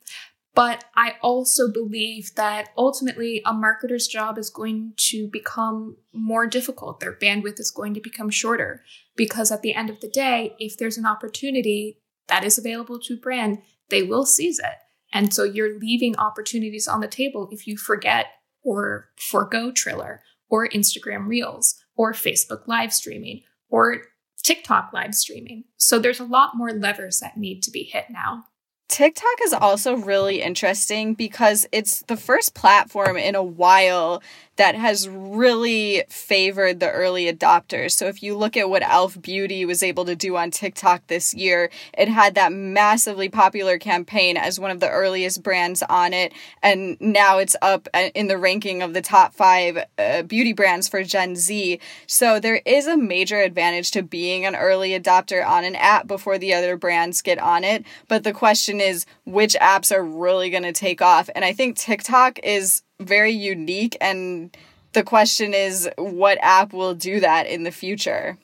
But 0.52 0.86
I 0.96 1.14
also 1.22 1.70
believe 1.72 2.34
that 2.34 2.70
ultimately 2.76 3.40
a 3.46 3.52
marketer's 3.52 4.08
job 4.08 4.36
is 4.36 4.50
going 4.50 4.94
to 5.10 5.28
become 5.28 5.98
more 6.12 6.48
difficult. 6.48 6.98
Their 6.98 7.12
bandwidth 7.12 7.60
is 7.60 7.70
going 7.70 7.94
to 7.94 8.00
become 8.00 8.30
shorter 8.30 8.82
because 9.14 9.52
at 9.52 9.62
the 9.62 9.74
end 9.74 9.90
of 9.90 10.00
the 10.00 10.08
day, 10.08 10.56
if 10.58 10.76
there's 10.76 10.98
an 10.98 11.06
opportunity 11.06 12.00
that 12.26 12.42
is 12.42 12.58
available 12.58 12.98
to 12.98 13.14
a 13.14 13.18
brand, 13.18 13.58
they 13.90 14.02
will 14.02 14.26
seize 14.26 14.58
it. 14.58 14.74
And 15.12 15.32
so 15.32 15.44
you're 15.44 15.78
leaving 15.78 16.16
opportunities 16.16 16.86
on 16.88 17.00
the 17.00 17.08
table 17.08 17.48
if 17.50 17.66
you 17.66 17.76
forget 17.76 18.26
or 18.62 19.08
forego 19.16 19.70
Triller 19.70 20.22
or 20.48 20.68
Instagram 20.68 21.28
Reels 21.28 21.82
or 21.96 22.12
Facebook 22.12 22.66
live 22.66 22.92
streaming 22.92 23.42
or 23.70 24.02
TikTok 24.42 24.90
live 24.92 25.14
streaming. 25.14 25.64
So 25.76 25.98
there's 25.98 26.20
a 26.20 26.24
lot 26.24 26.56
more 26.56 26.72
levers 26.72 27.20
that 27.20 27.36
need 27.36 27.62
to 27.62 27.70
be 27.70 27.82
hit 27.82 28.06
now. 28.10 28.44
TikTok 28.88 29.42
is 29.44 29.52
also 29.52 29.96
really 29.96 30.40
interesting 30.40 31.12
because 31.12 31.66
it's 31.72 32.02
the 32.02 32.16
first 32.16 32.54
platform 32.54 33.18
in 33.18 33.34
a 33.34 33.42
while 33.42 34.22
that 34.58 34.74
has 34.74 35.08
really 35.08 36.02
favored 36.08 36.80
the 36.80 36.90
early 36.90 37.32
adopters. 37.32 37.92
So 37.92 38.06
if 38.06 38.24
you 38.24 38.36
look 38.36 38.56
at 38.56 38.68
what 38.68 38.82
Elf 38.82 39.20
Beauty 39.22 39.64
was 39.64 39.84
able 39.84 40.04
to 40.04 40.16
do 40.16 40.36
on 40.36 40.50
TikTok 40.50 41.06
this 41.06 41.32
year, 41.32 41.70
it 41.96 42.08
had 42.08 42.34
that 42.34 42.52
massively 42.52 43.28
popular 43.28 43.78
campaign 43.78 44.36
as 44.36 44.58
one 44.58 44.72
of 44.72 44.80
the 44.80 44.90
earliest 44.90 45.44
brands 45.44 45.84
on 45.88 46.12
it. 46.12 46.32
And 46.60 46.96
now 47.00 47.38
it's 47.38 47.54
up 47.62 47.88
uh, 47.94 48.10
in 48.16 48.26
the 48.26 48.36
ranking 48.36 48.82
of 48.82 48.94
the 48.94 49.00
top 49.00 49.32
five 49.32 49.78
uh, 49.96 50.22
beauty 50.22 50.52
brands 50.52 50.88
for 50.88 51.04
Gen 51.04 51.36
Z. 51.36 51.78
So 52.08 52.40
there 52.40 52.60
is 52.66 52.88
a 52.88 52.96
major 52.96 53.40
advantage 53.40 53.92
to 53.92 54.02
being 54.02 54.44
an 54.44 54.56
early 54.56 54.90
adopter 54.90 55.46
on 55.46 55.62
an 55.62 55.76
app 55.76 56.08
before 56.08 56.36
the 56.36 56.52
other 56.52 56.76
brands 56.76 57.22
get 57.22 57.38
on 57.38 57.62
it. 57.62 57.84
But 58.08 58.24
the 58.24 58.32
question 58.32 58.80
is, 58.80 59.06
which 59.24 59.54
apps 59.60 59.94
are 59.94 60.02
really 60.02 60.50
going 60.50 60.64
to 60.64 60.72
take 60.72 61.00
off? 61.00 61.30
And 61.36 61.44
I 61.44 61.52
think 61.52 61.76
TikTok 61.76 62.40
is 62.42 62.82
very 63.00 63.32
unique 63.32 63.96
and 64.00 64.56
the 64.92 65.02
question 65.02 65.54
is 65.54 65.88
what 65.96 66.38
app 66.40 66.72
will 66.72 66.94
do 66.94 67.20
that 67.20 67.46
in 67.46 67.62
the 67.62 67.70
future? 67.70 68.38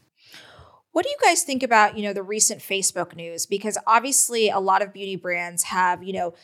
What 0.92 1.04
do 1.04 1.10
you 1.10 1.16
guys 1.24 1.42
think 1.42 1.62
about, 1.62 1.98
you 1.98 2.04
know, 2.04 2.12
the 2.12 2.22
recent 2.22 2.60
Facebook 2.60 3.16
news? 3.16 3.46
Because 3.46 3.76
obviously 3.86 4.50
a 4.50 4.60
lot 4.60 4.82
of 4.82 4.92
beauty 4.92 5.16
brands 5.16 5.64
have, 5.64 6.04
you 6.04 6.12
know, 6.12 6.34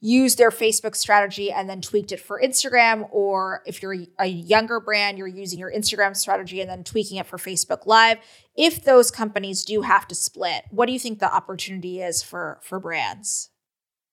used 0.00 0.38
their 0.38 0.50
Facebook 0.50 0.94
strategy 0.94 1.50
and 1.50 1.68
then 1.68 1.80
tweaked 1.80 2.12
it 2.12 2.20
for 2.20 2.40
Instagram. 2.40 3.08
Or 3.10 3.62
if 3.66 3.82
you're 3.82 3.96
a 4.18 4.26
younger 4.26 4.80
brand, 4.80 5.18
you're 5.18 5.26
using 5.26 5.58
your 5.58 5.72
Instagram 5.72 6.16
strategy 6.16 6.60
and 6.60 6.70
then 6.70 6.84
tweaking 6.84 7.18
it 7.18 7.26
for 7.26 7.36
Facebook 7.36 7.84
Live. 7.84 8.18
If 8.56 8.84
those 8.84 9.10
companies 9.10 9.64
do 9.64 9.82
have 9.82 10.06
to 10.08 10.14
split, 10.14 10.64
what 10.70 10.86
do 10.86 10.92
you 10.92 10.98
think 10.98 11.18
the 11.18 11.32
opportunity 11.32 12.00
is 12.00 12.22
for 12.22 12.60
for 12.62 12.80
brands? 12.80 13.50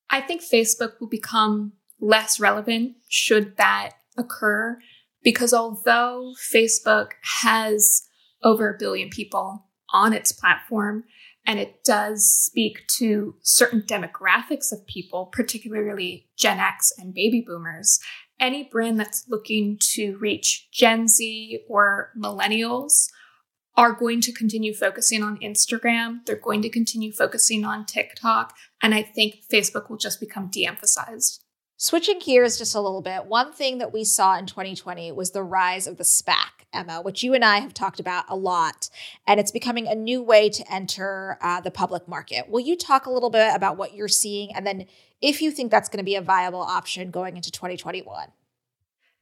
I 0.10 0.22
think 0.22 0.42
Facebook 0.42 1.00
will 1.00 1.08
become 1.08 1.74
less 2.06 2.40
relevant 2.40 2.96
should 3.10 3.58
that 3.58 3.92
occur 4.18 4.80
because 5.24 5.54
although 5.54 6.34
Facebook 6.54 7.12
has 7.42 8.08
over 8.44 8.70
a 8.70 8.78
billion 8.78 9.10
people 9.10 9.66
on 9.96 10.14
its 10.14 10.32
platform. 10.32 11.06
And 11.48 11.60
it 11.60 11.84
does 11.84 12.30
speak 12.30 12.88
to 12.98 13.36
certain 13.42 13.82
demographics 13.82 14.72
of 14.72 14.86
people, 14.88 15.28
particularly 15.28 16.28
Gen 16.38 16.60
X 16.60 16.92
and 16.98 17.14
baby 17.14 17.44
boomers. 17.46 18.00
Any 18.40 18.64
brand 18.64 19.00
that's 19.00 19.26
looking 19.30 19.78
to 19.94 20.18
reach 20.18 20.70
Gen 20.72 21.08
Z 21.08 21.62
or 21.70 22.12
millennials 22.18 23.10
are 23.78 23.94
going 23.94 24.22
to 24.22 24.32
continue 24.32 24.74
focusing 24.74 25.22
on 25.22 25.38
Instagram. 25.40 26.26
They're 26.26 26.36
going 26.36 26.62
to 26.64 26.70
continue 26.70 27.12
focusing 27.12 27.64
on 27.64 27.86
TikTok. 27.86 28.54
And 28.82 28.94
I 28.94 29.04
think 29.04 29.36
Facebook 29.52 29.90
will 29.90 29.98
just 29.98 30.20
become 30.20 30.50
de 30.52 30.66
emphasized. 30.66 31.45
Switching 31.78 32.20
gears 32.20 32.58
just 32.58 32.74
a 32.74 32.80
little 32.80 33.02
bit, 33.02 33.26
one 33.26 33.52
thing 33.52 33.80
that 33.80 33.92
we 33.92 34.06
saw 34.06 34.38
in 34.38 34.46
2020 34.46 35.12
was 35.12 35.32
the 35.32 35.44
rise 35.44 35.88
of 35.88 35.98
the 35.98 36.06
SPAC, 36.06 36.64
Emma, 36.72 37.02
which 37.02 37.22
you 37.22 37.34
and 37.34 37.44
I 37.44 37.60
have 37.60 37.74
talked 37.74 38.00
about 38.00 38.24
a 38.30 38.36
lot, 38.36 38.90
and 39.28 39.42
it's 39.42 39.52
becoming 39.52 39.86
a 39.86 39.94
new 39.96 40.24
way 40.24 40.50
to 40.50 40.74
enter 40.74 41.38
uh, 41.42 41.60
the 41.60 41.72
public 41.72 42.08
market. 42.08 42.48
Will 42.50 42.62
you 42.62 42.78
talk 42.78 43.06
a 43.06 43.12
little 43.12 43.30
bit 43.30 43.54
about 43.54 43.76
what 43.76 43.94
you're 43.94 44.08
seeing, 44.08 44.56
and 44.56 44.66
then 44.66 44.86
if 45.22 45.42
you 45.42 45.52
think 45.52 45.70
that's 45.70 45.90
going 45.90 45.98
to 45.98 46.06
be 46.06 46.16
a 46.16 46.22
viable 46.22 46.62
option 46.62 47.12
going 47.12 47.36
into 47.36 47.52
2021? 47.52 48.30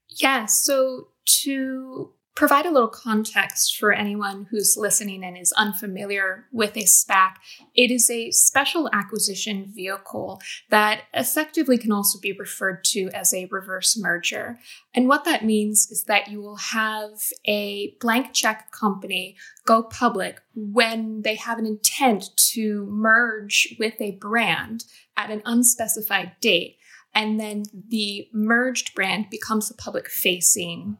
Yeah, 0.10 0.46
so 0.46 1.08
to 1.26 2.12
provide 2.36 2.65
a 2.65 2.72
little 2.72 2.89
context 2.89 3.78
for 3.78 3.93
anyone 3.93 4.48
who's 4.50 4.76
listening 4.76 5.24
and 5.24 5.38
is 5.38 5.52
unfamiliar 5.54 6.46
with 6.52 6.76
a 6.76 6.84
SPAC, 6.84 7.36
it 7.76 7.91
is 7.91 8.10
a 8.10 8.32
special 8.32 8.89
acquisition 8.91 9.72
vehicle 9.74 10.41
that 10.69 11.02
effectively 11.13 11.78
can 11.78 11.91
also 11.91 12.19
be 12.19 12.32
referred 12.34 12.84
to 12.84 13.10
as 13.13 13.34
a 13.34 13.48
reverse 13.52 13.98
merger. 13.98 14.60
And 14.96 15.08
what 15.08 15.26
that 15.26 15.46
means 15.46 15.91
is 15.91 16.06
that 16.06 16.28
you 16.28 16.41
will 16.41 16.58
have 16.58 17.12
a 17.46 17.96
blank 18.02 18.34
check 18.34 18.72
company 18.72 19.36
go 19.65 19.84
public 19.84 20.41
when 20.56 21.22
they 21.22 21.36
have 21.36 21.60
an 21.60 21.67
intent 21.67 22.26
to 22.54 22.86
merge 22.89 23.76
with 23.80 24.02
a 24.02 24.17
brand 24.19 24.86
at 25.15 25.30
an 25.30 25.43
unspecified 25.46 26.32
date. 26.41 26.78
And 27.13 27.39
then 27.39 27.63
the 27.89 28.28
merged 28.34 28.96
brand 28.96 29.30
becomes 29.30 29.69
a 29.69 29.76
public 29.76 30.10
facing 30.10 30.98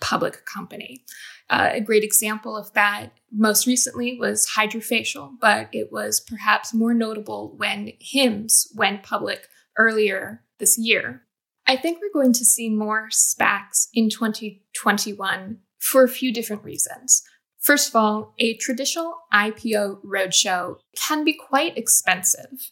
public 0.00 0.44
company. 0.46 1.04
Uh, 1.48 1.70
a 1.72 1.80
great 1.80 2.04
example 2.04 2.56
of 2.56 2.72
that 2.74 3.12
most 3.32 3.66
recently 3.66 4.16
was 4.18 4.52
Hydrafacial, 4.56 5.32
but 5.40 5.68
it 5.72 5.90
was 5.92 6.20
perhaps 6.20 6.72
more 6.72 6.94
notable 6.94 7.54
when 7.56 7.92
Hims 8.00 8.72
went 8.74 9.02
public 9.02 9.48
earlier 9.76 10.42
this 10.58 10.78
year. 10.78 11.22
I 11.66 11.76
think 11.76 11.98
we're 12.00 12.20
going 12.20 12.32
to 12.34 12.44
see 12.44 12.68
more 12.68 13.08
SPACs 13.10 13.88
in 13.94 14.10
2021 14.10 15.58
for 15.78 16.04
a 16.04 16.08
few 16.08 16.32
different 16.32 16.64
reasons. 16.64 17.22
First 17.60 17.88
of 17.88 17.96
all, 17.96 18.34
a 18.38 18.56
traditional 18.56 19.18
IPO 19.32 20.02
roadshow 20.04 20.76
can 20.96 21.24
be 21.24 21.34
quite 21.34 21.76
expensive. 21.76 22.70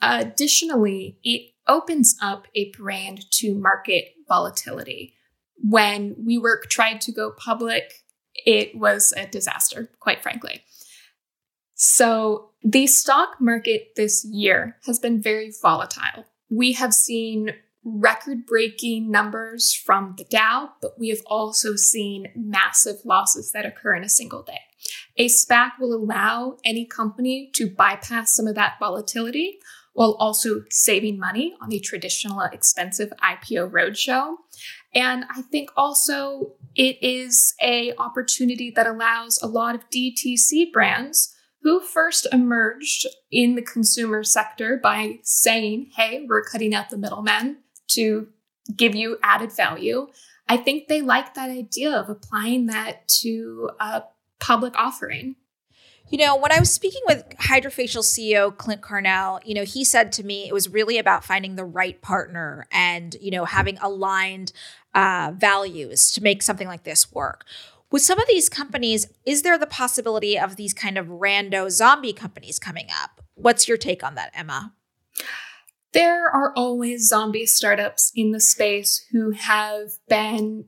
Additionally, 0.00 1.18
it 1.22 1.52
opens 1.66 2.16
up 2.22 2.46
a 2.54 2.70
brand 2.72 3.30
to 3.32 3.54
market 3.54 4.12
volatility 4.28 5.14
when 5.62 6.14
WeWork 6.14 6.68
tried 6.68 7.00
to 7.02 7.12
go 7.12 7.30
public, 7.30 8.04
it 8.34 8.76
was 8.76 9.12
a 9.16 9.26
disaster, 9.26 9.90
quite 10.00 10.22
frankly. 10.22 10.62
So, 11.74 12.50
the 12.62 12.86
stock 12.86 13.40
market 13.40 13.92
this 13.96 14.24
year 14.24 14.76
has 14.84 14.98
been 14.98 15.22
very 15.22 15.50
volatile. 15.62 16.26
We 16.50 16.72
have 16.74 16.92
seen 16.92 17.54
record 17.84 18.44
breaking 18.44 19.10
numbers 19.10 19.72
from 19.72 20.14
the 20.18 20.24
Dow, 20.24 20.72
but 20.82 20.98
we 20.98 21.08
have 21.08 21.22
also 21.26 21.76
seen 21.76 22.26
massive 22.36 22.96
losses 23.04 23.52
that 23.52 23.64
occur 23.64 23.94
in 23.94 24.04
a 24.04 24.10
single 24.10 24.42
day. 24.42 24.60
A 25.16 25.26
SPAC 25.26 25.72
will 25.80 25.94
allow 25.94 26.58
any 26.64 26.84
company 26.84 27.50
to 27.54 27.70
bypass 27.70 28.34
some 28.34 28.46
of 28.46 28.54
that 28.56 28.78
volatility 28.78 29.58
while 29.92 30.16
also 30.20 30.64
saving 30.70 31.18
money 31.18 31.54
on 31.60 31.68
the 31.68 31.80
traditional 31.80 32.40
expensive 32.40 33.12
IPO 33.22 33.70
roadshow. 33.70 34.36
And 34.94 35.24
I 35.30 35.42
think 35.42 35.70
also 35.76 36.54
it 36.74 36.98
is 37.02 37.54
a 37.62 37.94
opportunity 37.96 38.72
that 38.74 38.86
allows 38.86 39.40
a 39.40 39.46
lot 39.46 39.74
of 39.74 39.88
DTC 39.90 40.72
brands 40.72 41.34
who 41.62 41.80
first 41.80 42.26
emerged 42.32 43.06
in 43.30 43.54
the 43.54 43.62
consumer 43.62 44.24
sector 44.24 44.80
by 44.82 45.18
saying, 45.22 45.90
hey, 45.94 46.24
we're 46.28 46.42
cutting 46.42 46.74
out 46.74 46.90
the 46.90 46.96
middlemen 46.96 47.58
to 47.88 48.28
give 48.76 48.94
you 48.94 49.18
added 49.22 49.52
value. 49.52 50.08
I 50.48 50.56
think 50.56 50.88
they 50.88 51.02
like 51.02 51.34
that 51.34 51.50
idea 51.50 51.92
of 51.92 52.08
applying 52.08 52.66
that 52.66 53.06
to 53.20 53.70
a 53.78 54.04
public 54.40 54.76
offering. 54.76 55.36
You 56.08 56.18
know, 56.18 56.34
when 56.34 56.50
I 56.50 56.58
was 56.58 56.72
speaking 56.72 57.02
with 57.06 57.24
Hydrafacial 57.38 58.02
CEO 58.02 58.56
Clint 58.56 58.80
Carnell, 58.80 59.40
you 59.44 59.54
know, 59.54 59.62
he 59.62 59.84
said 59.84 60.10
to 60.12 60.24
me 60.24 60.48
it 60.48 60.52
was 60.52 60.68
really 60.68 60.98
about 60.98 61.24
finding 61.24 61.54
the 61.54 61.64
right 61.64 62.02
partner 62.02 62.66
and, 62.72 63.14
you 63.20 63.30
know, 63.30 63.44
having 63.44 63.78
aligned 63.78 64.52
uh, 64.94 65.32
values 65.36 66.10
to 66.12 66.22
make 66.22 66.42
something 66.42 66.68
like 66.68 66.84
this 66.84 67.12
work. 67.12 67.44
With 67.90 68.02
some 68.02 68.20
of 68.20 68.28
these 68.28 68.48
companies, 68.48 69.08
is 69.26 69.42
there 69.42 69.58
the 69.58 69.66
possibility 69.66 70.38
of 70.38 70.56
these 70.56 70.72
kind 70.72 70.96
of 70.96 71.06
rando 71.06 71.70
zombie 71.70 72.12
companies 72.12 72.58
coming 72.58 72.86
up? 73.02 73.20
What's 73.34 73.66
your 73.66 73.76
take 73.76 74.04
on 74.04 74.14
that, 74.14 74.30
Emma? 74.34 74.74
There 75.92 76.28
are 76.28 76.52
always 76.54 77.08
zombie 77.08 77.46
startups 77.46 78.12
in 78.14 78.30
the 78.30 78.38
space 78.38 79.04
who 79.10 79.32
have 79.32 79.90
been 80.08 80.66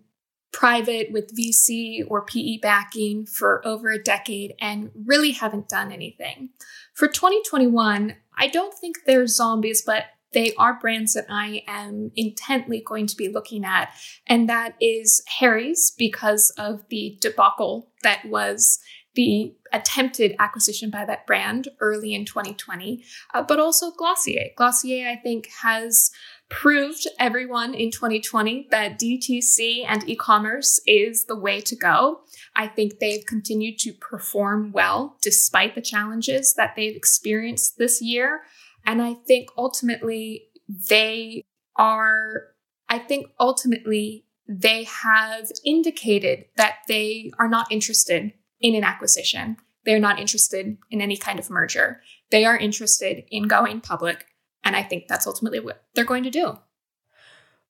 private 0.53 1.13
with 1.13 1.35
VC 1.37 2.05
or 2.07 2.25
PE 2.25 2.59
backing 2.59 3.25
for 3.27 3.67
over 3.67 3.91
a 3.91 4.03
decade 4.03 4.55
and 4.61 4.91
really 4.95 5.31
haven't 5.31 5.69
done 5.69 5.93
anything. 5.93 6.51
For 6.93 7.09
2021, 7.09 8.17
I 8.37 8.49
don't 8.49 8.75
think 8.75 8.99
they're 9.07 9.27
zombies, 9.27 9.83
but 9.83 10.05
they 10.33 10.55
are 10.57 10.79
brands 10.79 11.15
that 11.15 11.27
I 11.31 11.63
am 11.67 12.11
intently 12.17 12.83
going 12.85 13.07
to 13.07 13.17
be 13.17 13.29
looking 13.29 13.65
at. 13.65 13.91
And 14.27 14.49
that 14.49 14.75
is 14.81 15.23
Harry's 15.41 15.93
because 15.97 16.53
of 16.59 16.85
the 16.89 17.19
debacle 17.21 17.91
that 18.03 18.25
was 18.25 18.81
the 19.15 19.55
attempted 19.73 20.35
acquisition 20.39 20.91
by 20.91 21.05
that 21.05 21.27
brand 21.27 21.69
early 21.81 22.15
in 22.15 22.25
2020, 22.25 23.05
uh, 23.35 23.43
but 23.43 23.61
also 23.61 23.91
Glossier. 23.91 24.51
Glossier, 24.57 25.09
I 25.09 25.17
think, 25.17 25.49
has 25.63 26.11
proved 26.49 27.07
everyone 27.19 27.75
in 27.75 27.91
2020 27.91 28.69
that 28.71 28.99
DTC 28.99 29.85
and 29.89 30.09
e 30.09 30.15
commerce 30.15 30.81
is 30.87 31.25
the 31.25 31.37
way 31.37 31.61
to 31.63 31.75
go. 31.75 32.21
I 32.55 32.69
think 32.69 32.99
they've 32.99 33.25
continued 33.25 33.79
to 33.81 33.93
perform 33.93 34.71
well 34.73 35.17
despite 35.23 35.75
the 35.75 35.81
challenges 35.81 36.55
that 36.55 36.75
they've 36.77 36.97
experienced 36.97 37.79
this 37.79 38.03
year. 38.03 38.43
And 38.85 39.01
I 39.03 39.15
think 39.15 39.51
ultimately 39.57 40.49
they 40.69 41.45
are, 41.77 42.49
I 42.89 42.99
think 42.99 43.29
ultimately 43.39 44.27
they 44.49 44.85
have 44.85 45.51
indicated 45.65 46.47
that 46.57 46.77
they 46.89 47.31
are 47.39 47.49
not 47.49 47.71
interested 47.71 48.33
in 48.61 48.75
an 48.75 48.85
acquisition. 48.85 49.57
They're 49.85 49.99
not 49.99 50.21
interested 50.21 50.77
in 50.91 51.01
any 51.01 51.17
kind 51.17 51.39
of 51.39 51.51
merger. 51.51 52.01
They 52.31 52.45
are 52.45 52.57
interested 52.57 53.25
in 53.31 53.45
going 53.45 53.81
public 53.81 54.27
and 54.65 54.77
I 54.77 54.83
think 54.83 55.09
that's 55.09 55.27
ultimately 55.27 55.61
what 55.61 55.85
they're 55.95 56.05
going 56.05 56.23
to 56.25 56.31
do. 56.31 56.59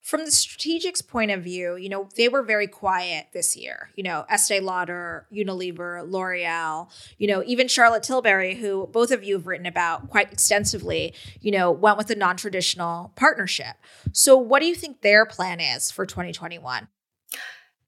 From 0.03 0.25
the 0.25 0.31
strategic's 0.31 1.01
point 1.01 1.31
of 1.31 1.43
view, 1.43 1.77
you 1.77 1.87
know, 1.87 2.09
they 2.17 2.27
were 2.27 2.43
very 2.43 2.67
quiet 2.67 3.27
this 3.31 3.55
year. 3.55 3.89
You 3.95 4.03
know, 4.03 4.25
Estee 4.29 4.59
Lauder, 4.59 5.27
Unilever, 5.33 6.05
L'Oreal, 6.05 6.89
you 7.17 7.25
know, 7.25 7.41
even 7.45 7.69
Charlotte 7.69 8.03
Tilbury, 8.03 8.55
who 8.55 8.87
both 8.87 9.11
of 9.11 9.23
you 9.23 9.35
have 9.35 9.47
written 9.47 9.65
about 9.65 10.09
quite 10.09 10.33
extensively, 10.33 11.13
you 11.39 11.51
know, 11.51 11.71
went 11.71 11.97
with 11.97 12.09
a 12.09 12.15
non 12.15 12.35
traditional 12.35 13.13
partnership. 13.15 13.77
So, 14.11 14.37
what 14.37 14.59
do 14.59 14.65
you 14.65 14.75
think 14.75 15.01
their 15.01 15.25
plan 15.25 15.61
is 15.61 15.89
for 15.89 16.05
2021? 16.05 16.89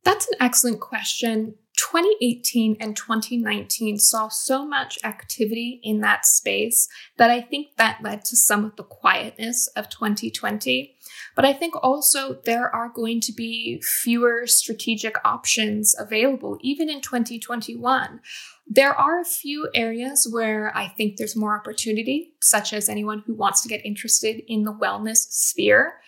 That's 0.05 0.27
an 0.27 0.37
excellent 0.39 0.79
question. 0.79 1.55
2018 1.77 2.77
and 2.79 2.95
2019 2.95 3.99
saw 3.99 4.27
so 4.27 4.65
much 4.65 4.97
activity 5.03 5.79
in 5.83 6.01
that 6.01 6.25
space 6.25 6.87
that 7.17 7.29
I 7.29 7.41
think 7.41 7.75
that 7.77 8.03
led 8.03 8.23
to 8.25 8.35
some 8.35 8.65
of 8.65 8.75
the 8.75 8.83
quietness 8.83 9.67
of 9.75 9.89
2020. 9.89 10.95
But 11.35 11.45
I 11.45 11.53
think 11.53 11.75
also 11.83 12.39
there 12.45 12.73
are 12.73 12.89
going 12.89 13.19
to 13.21 13.33
be 13.33 13.81
fewer 13.81 14.47
strategic 14.47 15.17
options 15.25 15.95
available, 15.97 16.57
even 16.61 16.89
in 16.89 17.01
2021. 17.01 18.21
There 18.67 18.93
are 18.93 19.19
a 19.19 19.25
few 19.25 19.69
areas 19.75 20.27
where 20.29 20.75
I 20.75 20.87
think 20.87 21.17
there's 21.17 21.35
more 21.35 21.57
opportunity, 21.57 22.33
such 22.41 22.73
as 22.73 22.89
anyone 22.89 23.23
who 23.25 23.33
wants 23.33 23.61
to 23.61 23.69
get 23.69 23.85
interested 23.85 24.41
in 24.47 24.63
the 24.63 24.73
wellness 24.73 25.27
sphere. 25.29 25.99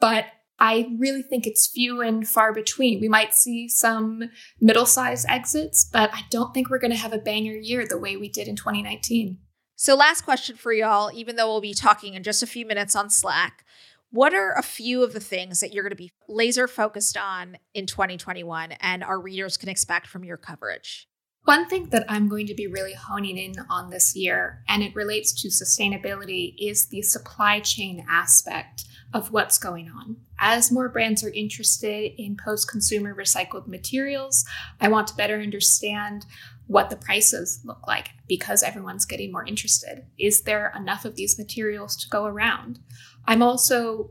But 0.00 0.26
I 0.58 0.94
really 0.98 1.22
think 1.22 1.46
it's 1.46 1.66
few 1.66 2.00
and 2.00 2.26
far 2.26 2.52
between. 2.52 3.00
We 3.00 3.08
might 3.08 3.34
see 3.34 3.68
some 3.68 4.30
middle 4.60 4.86
sized 4.86 5.26
exits, 5.28 5.84
but 5.84 6.10
I 6.12 6.22
don't 6.30 6.54
think 6.54 6.70
we're 6.70 6.78
going 6.78 6.92
to 6.92 6.96
have 6.96 7.12
a 7.12 7.18
banger 7.18 7.52
year 7.52 7.86
the 7.86 7.98
way 7.98 8.16
we 8.16 8.28
did 8.28 8.48
in 8.48 8.56
2019. 8.56 9.38
So, 9.74 9.94
last 9.94 10.22
question 10.22 10.56
for 10.56 10.72
y'all, 10.72 11.10
even 11.12 11.36
though 11.36 11.46
we'll 11.46 11.60
be 11.60 11.74
talking 11.74 12.14
in 12.14 12.22
just 12.22 12.42
a 12.42 12.46
few 12.46 12.64
minutes 12.64 12.96
on 12.96 13.10
Slack. 13.10 13.64
What 14.10 14.34
are 14.34 14.52
a 14.52 14.62
few 14.62 15.02
of 15.02 15.12
the 15.12 15.20
things 15.20 15.60
that 15.60 15.74
you're 15.74 15.82
going 15.82 15.90
to 15.90 15.96
be 15.96 16.12
laser 16.28 16.68
focused 16.68 17.18
on 17.18 17.58
in 17.74 17.86
2021 17.86 18.72
and 18.80 19.04
our 19.04 19.20
readers 19.20 19.56
can 19.56 19.68
expect 19.68 20.06
from 20.06 20.24
your 20.24 20.36
coverage? 20.36 21.08
One 21.46 21.68
thing 21.68 21.90
that 21.90 22.04
I'm 22.08 22.26
going 22.26 22.48
to 22.48 22.54
be 22.54 22.66
really 22.66 22.94
honing 22.94 23.38
in 23.38 23.54
on 23.70 23.90
this 23.90 24.16
year, 24.16 24.64
and 24.66 24.82
it 24.82 24.96
relates 24.96 25.32
to 25.42 25.48
sustainability, 25.48 26.56
is 26.58 26.86
the 26.86 27.02
supply 27.02 27.60
chain 27.60 28.04
aspect 28.10 28.84
of 29.14 29.30
what's 29.30 29.56
going 29.56 29.88
on. 29.88 30.16
As 30.40 30.72
more 30.72 30.88
brands 30.88 31.22
are 31.22 31.30
interested 31.30 32.20
in 32.20 32.36
post 32.36 32.68
consumer 32.68 33.14
recycled 33.14 33.68
materials, 33.68 34.44
I 34.80 34.88
want 34.88 35.06
to 35.06 35.14
better 35.14 35.38
understand 35.38 36.26
what 36.66 36.90
the 36.90 36.96
prices 36.96 37.60
look 37.64 37.86
like 37.86 38.08
because 38.26 38.64
everyone's 38.64 39.04
getting 39.04 39.30
more 39.30 39.46
interested. 39.46 40.04
Is 40.18 40.40
there 40.40 40.72
enough 40.76 41.04
of 41.04 41.14
these 41.14 41.38
materials 41.38 41.94
to 41.98 42.08
go 42.08 42.24
around? 42.24 42.80
I'm 43.24 43.40
also 43.40 44.10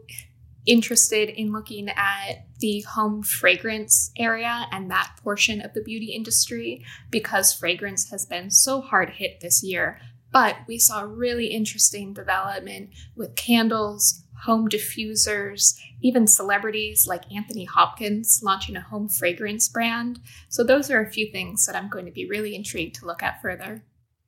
interested 0.65 1.29
in 1.29 1.51
looking 1.51 1.89
at 1.89 2.45
the 2.59 2.81
home 2.81 3.21
fragrance 3.23 4.11
area 4.17 4.67
and 4.71 4.89
that 4.89 5.15
portion 5.23 5.61
of 5.61 5.73
the 5.73 5.81
beauty 5.81 6.13
industry 6.13 6.83
because 7.11 7.53
fragrance 7.53 8.09
has 8.09 8.25
been 8.25 8.49
so 8.49 8.81
hard 8.81 9.11
hit 9.11 9.39
this 9.41 9.63
year. 9.63 9.99
But 10.31 10.57
we 10.67 10.77
saw 10.77 11.01
really 11.01 11.47
interesting 11.47 12.13
development 12.13 12.89
with 13.15 13.35
candles, 13.35 14.23
home 14.43 14.67
diffusers, 14.67 15.75
even 16.01 16.27
celebrities 16.27 17.07
like 17.07 17.31
Anthony 17.31 17.65
Hopkins 17.65 18.41
launching 18.43 18.75
a 18.75 18.81
home 18.81 19.07
fragrance 19.07 19.69
brand. 19.69 20.19
So, 20.49 20.63
those 20.63 20.91
are 20.91 21.01
a 21.01 21.09
few 21.09 21.31
things 21.31 21.65
that 21.65 21.75
I'm 21.75 21.89
going 21.89 22.05
to 22.05 22.11
be 22.11 22.27
really 22.27 22.53
intrigued 22.53 22.95
to 22.95 23.05
look 23.05 23.23
at 23.23 23.41
further. 23.41 23.83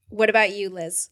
What 0.10 0.30
about 0.30 0.54
you, 0.54 0.70
Liz? 0.70 1.10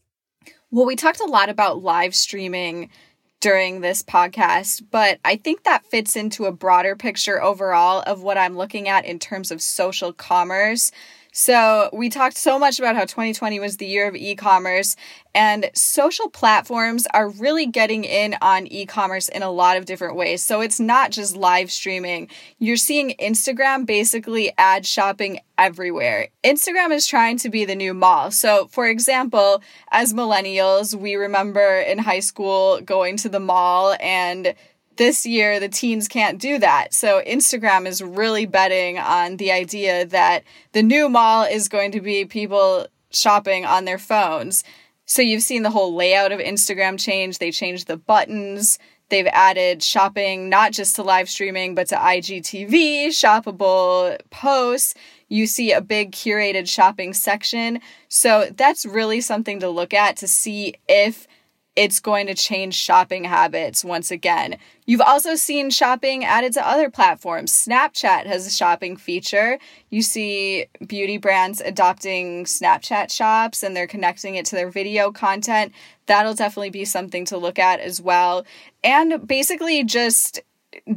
Well, 0.70 0.86
we 0.86 0.96
talked 0.96 1.20
a 1.20 1.26
lot 1.26 1.48
about 1.48 1.82
live 1.82 2.14
streaming 2.14 2.90
during 3.40 3.80
this 3.80 4.02
podcast, 4.02 4.82
but 4.90 5.18
I 5.24 5.36
think 5.36 5.64
that 5.64 5.86
fits 5.86 6.16
into 6.16 6.46
a 6.46 6.52
broader 6.52 6.96
picture 6.96 7.42
overall 7.42 8.02
of 8.06 8.22
what 8.22 8.38
I'm 8.38 8.56
looking 8.56 8.88
at 8.88 9.04
in 9.04 9.18
terms 9.18 9.50
of 9.50 9.60
social 9.60 10.12
commerce. 10.12 10.90
So, 11.38 11.90
we 11.92 12.08
talked 12.08 12.38
so 12.38 12.58
much 12.58 12.78
about 12.78 12.96
how 12.96 13.02
2020 13.02 13.60
was 13.60 13.76
the 13.76 13.84
year 13.84 14.08
of 14.08 14.16
e 14.16 14.34
commerce, 14.34 14.96
and 15.34 15.70
social 15.74 16.30
platforms 16.30 17.06
are 17.12 17.28
really 17.28 17.66
getting 17.66 18.04
in 18.04 18.36
on 18.40 18.66
e 18.66 18.86
commerce 18.86 19.28
in 19.28 19.42
a 19.42 19.50
lot 19.50 19.76
of 19.76 19.84
different 19.84 20.16
ways. 20.16 20.42
So, 20.42 20.62
it's 20.62 20.80
not 20.80 21.10
just 21.10 21.36
live 21.36 21.70
streaming. 21.70 22.30
You're 22.58 22.78
seeing 22.78 23.14
Instagram 23.20 23.84
basically 23.84 24.50
ad 24.56 24.86
shopping 24.86 25.40
everywhere. 25.58 26.28
Instagram 26.42 26.90
is 26.90 27.06
trying 27.06 27.36
to 27.40 27.50
be 27.50 27.66
the 27.66 27.74
new 27.74 27.92
mall. 27.92 28.30
So, 28.30 28.68
for 28.68 28.88
example, 28.88 29.62
as 29.90 30.14
millennials, 30.14 30.94
we 30.94 31.16
remember 31.16 31.80
in 31.80 31.98
high 31.98 32.20
school 32.20 32.80
going 32.80 33.18
to 33.18 33.28
the 33.28 33.40
mall 33.40 33.94
and 34.00 34.54
this 34.96 35.26
year 35.26 35.60
the 35.60 35.68
teens 35.68 36.08
can't 36.08 36.38
do 36.38 36.58
that. 36.58 36.94
So 36.94 37.22
Instagram 37.26 37.86
is 37.86 38.02
really 38.02 38.46
betting 38.46 38.98
on 38.98 39.36
the 39.36 39.52
idea 39.52 40.06
that 40.06 40.44
the 40.72 40.82
new 40.82 41.08
mall 41.08 41.44
is 41.44 41.68
going 41.68 41.92
to 41.92 42.00
be 42.00 42.24
people 42.24 42.86
shopping 43.10 43.64
on 43.64 43.84
their 43.84 43.98
phones. 43.98 44.64
So 45.06 45.22
you've 45.22 45.42
seen 45.42 45.62
the 45.62 45.70
whole 45.70 45.94
layout 45.94 46.32
of 46.32 46.40
Instagram 46.40 46.98
change. 46.98 47.38
They 47.38 47.52
changed 47.52 47.86
the 47.86 47.96
buttons. 47.96 48.78
They've 49.08 49.28
added 49.28 49.84
shopping 49.84 50.48
not 50.48 50.72
just 50.72 50.96
to 50.96 51.04
live 51.04 51.30
streaming, 51.30 51.76
but 51.76 51.86
to 51.88 51.94
IGTV, 51.94 53.08
shoppable 53.08 54.18
posts. 54.30 54.94
You 55.28 55.46
see 55.46 55.70
a 55.72 55.80
big 55.80 56.10
curated 56.10 56.68
shopping 56.68 57.12
section. 57.12 57.80
So 58.08 58.48
that's 58.56 58.84
really 58.84 59.20
something 59.20 59.60
to 59.60 59.68
look 59.68 59.94
at 59.94 60.16
to 60.18 60.28
see 60.28 60.74
if 60.88 61.28
it's 61.76 62.00
going 62.00 62.26
to 62.26 62.34
change 62.34 62.74
shopping 62.74 63.24
habits 63.24 63.84
once 63.84 64.10
again. 64.10 64.56
You've 64.86 65.02
also 65.02 65.34
seen 65.34 65.68
shopping 65.68 66.24
added 66.24 66.54
to 66.54 66.66
other 66.66 66.88
platforms. 66.88 67.52
Snapchat 67.52 68.24
has 68.24 68.46
a 68.46 68.50
shopping 68.50 68.96
feature. 68.96 69.58
You 69.90 70.00
see 70.00 70.66
beauty 70.86 71.18
brands 71.18 71.60
adopting 71.60 72.46
Snapchat 72.46 73.12
shops 73.12 73.62
and 73.62 73.76
they're 73.76 73.86
connecting 73.86 74.36
it 74.36 74.46
to 74.46 74.56
their 74.56 74.70
video 74.70 75.12
content. 75.12 75.72
That'll 76.06 76.34
definitely 76.34 76.70
be 76.70 76.86
something 76.86 77.26
to 77.26 77.36
look 77.36 77.58
at 77.58 77.80
as 77.80 78.00
well. 78.00 78.46
And 78.82 79.26
basically, 79.26 79.84
just 79.84 80.40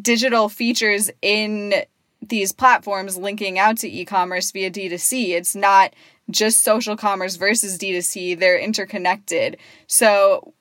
digital 0.02 0.48
features 0.48 1.12
in 1.22 1.74
these 2.22 2.52
platforms 2.52 3.18
linking 3.18 3.60
out 3.60 3.78
to 3.78 3.89
e 3.89 4.06
commerce 4.06 4.52
via 4.52 4.72
D2C. 4.72 5.30
It's 5.30 5.56
not 5.56 5.94
just 6.30 6.63
social 6.63 6.96
commerce 6.96 7.36
versus 7.36 7.78
D2C, 7.78 8.39
they're 8.39 8.60
interconnected. 8.60 9.58
So 9.88 10.54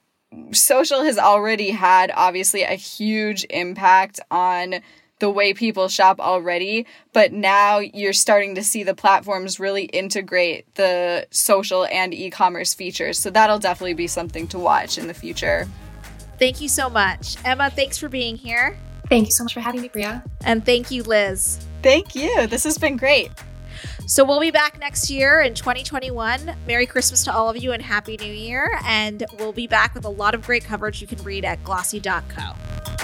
social 0.52 1.02
has 1.02 1.18
already 1.18 1.70
had 1.70 2.10
obviously 2.14 2.62
a 2.62 2.74
huge 2.74 3.46
impact 3.50 4.20
on 4.30 4.80
the 5.18 5.30
way 5.30 5.52
people 5.52 5.88
shop 5.88 6.20
already, 6.20 6.86
but 7.12 7.32
now 7.32 7.78
you're 7.78 8.12
starting 8.12 8.54
to 8.54 8.62
see 8.62 8.84
the 8.84 8.94
platforms 8.94 9.58
really 9.58 9.84
integrate 9.84 10.72
the 10.76 11.26
social 11.30 11.86
and 11.86 12.14
e 12.14 12.30
commerce 12.30 12.72
features. 12.74 13.18
So 13.18 13.30
that'll 13.30 13.58
definitely 13.58 13.94
be 13.94 14.06
something 14.06 14.46
to 14.48 14.58
watch 14.58 14.96
in 14.96 15.08
the 15.08 15.14
future. 15.14 15.66
Thank 16.38 16.60
you 16.60 16.68
so 16.68 16.88
much. 16.88 17.36
Emma, 17.44 17.70
thanks 17.70 17.98
for 17.98 18.08
being 18.08 18.36
here. 18.36 18.78
Thank 19.08 19.26
you 19.26 19.32
so 19.32 19.42
much 19.42 19.54
for 19.54 19.60
having 19.60 19.80
me, 19.80 19.88
Priya. 19.88 20.22
And 20.44 20.64
thank 20.64 20.90
you, 20.90 21.02
Liz. 21.02 21.58
Thank 21.82 22.14
you. 22.14 22.46
This 22.46 22.62
has 22.64 22.78
been 22.78 22.96
great. 22.96 23.32
So 24.10 24.24
we'll 24.24 24.40
be 24.40 24.50
back 24.50 24.80
next 24.80 25.10
year 25.10 25.42
in 25.42 25.52
2021. 25.52 26.56
Merry 26.66 26.86
Christmas 26.86 27.24
to 27.24 27.32
all 27.32 27.50
of 27.50 27.58
you 27.58 27.72
and 27.72 27.82
Happy 27.82 28.16
New 28.16 28.32
Year. 28.32 28.80
And 28.84 29.22
we'll 29.38 29.52
be 29.52 29.66
back 29.66 29.94
with 29.94 30.06
a 30.06 30.08
lot 30.08 30.34
of 30.34 30.46
great 30.46 30.64
coverage 30.64 31.02
you 31.02 31.06
can 31.06 31.22
read 31.22 31.44
at 31.44 31.62
glossy.co. 31.62 32.97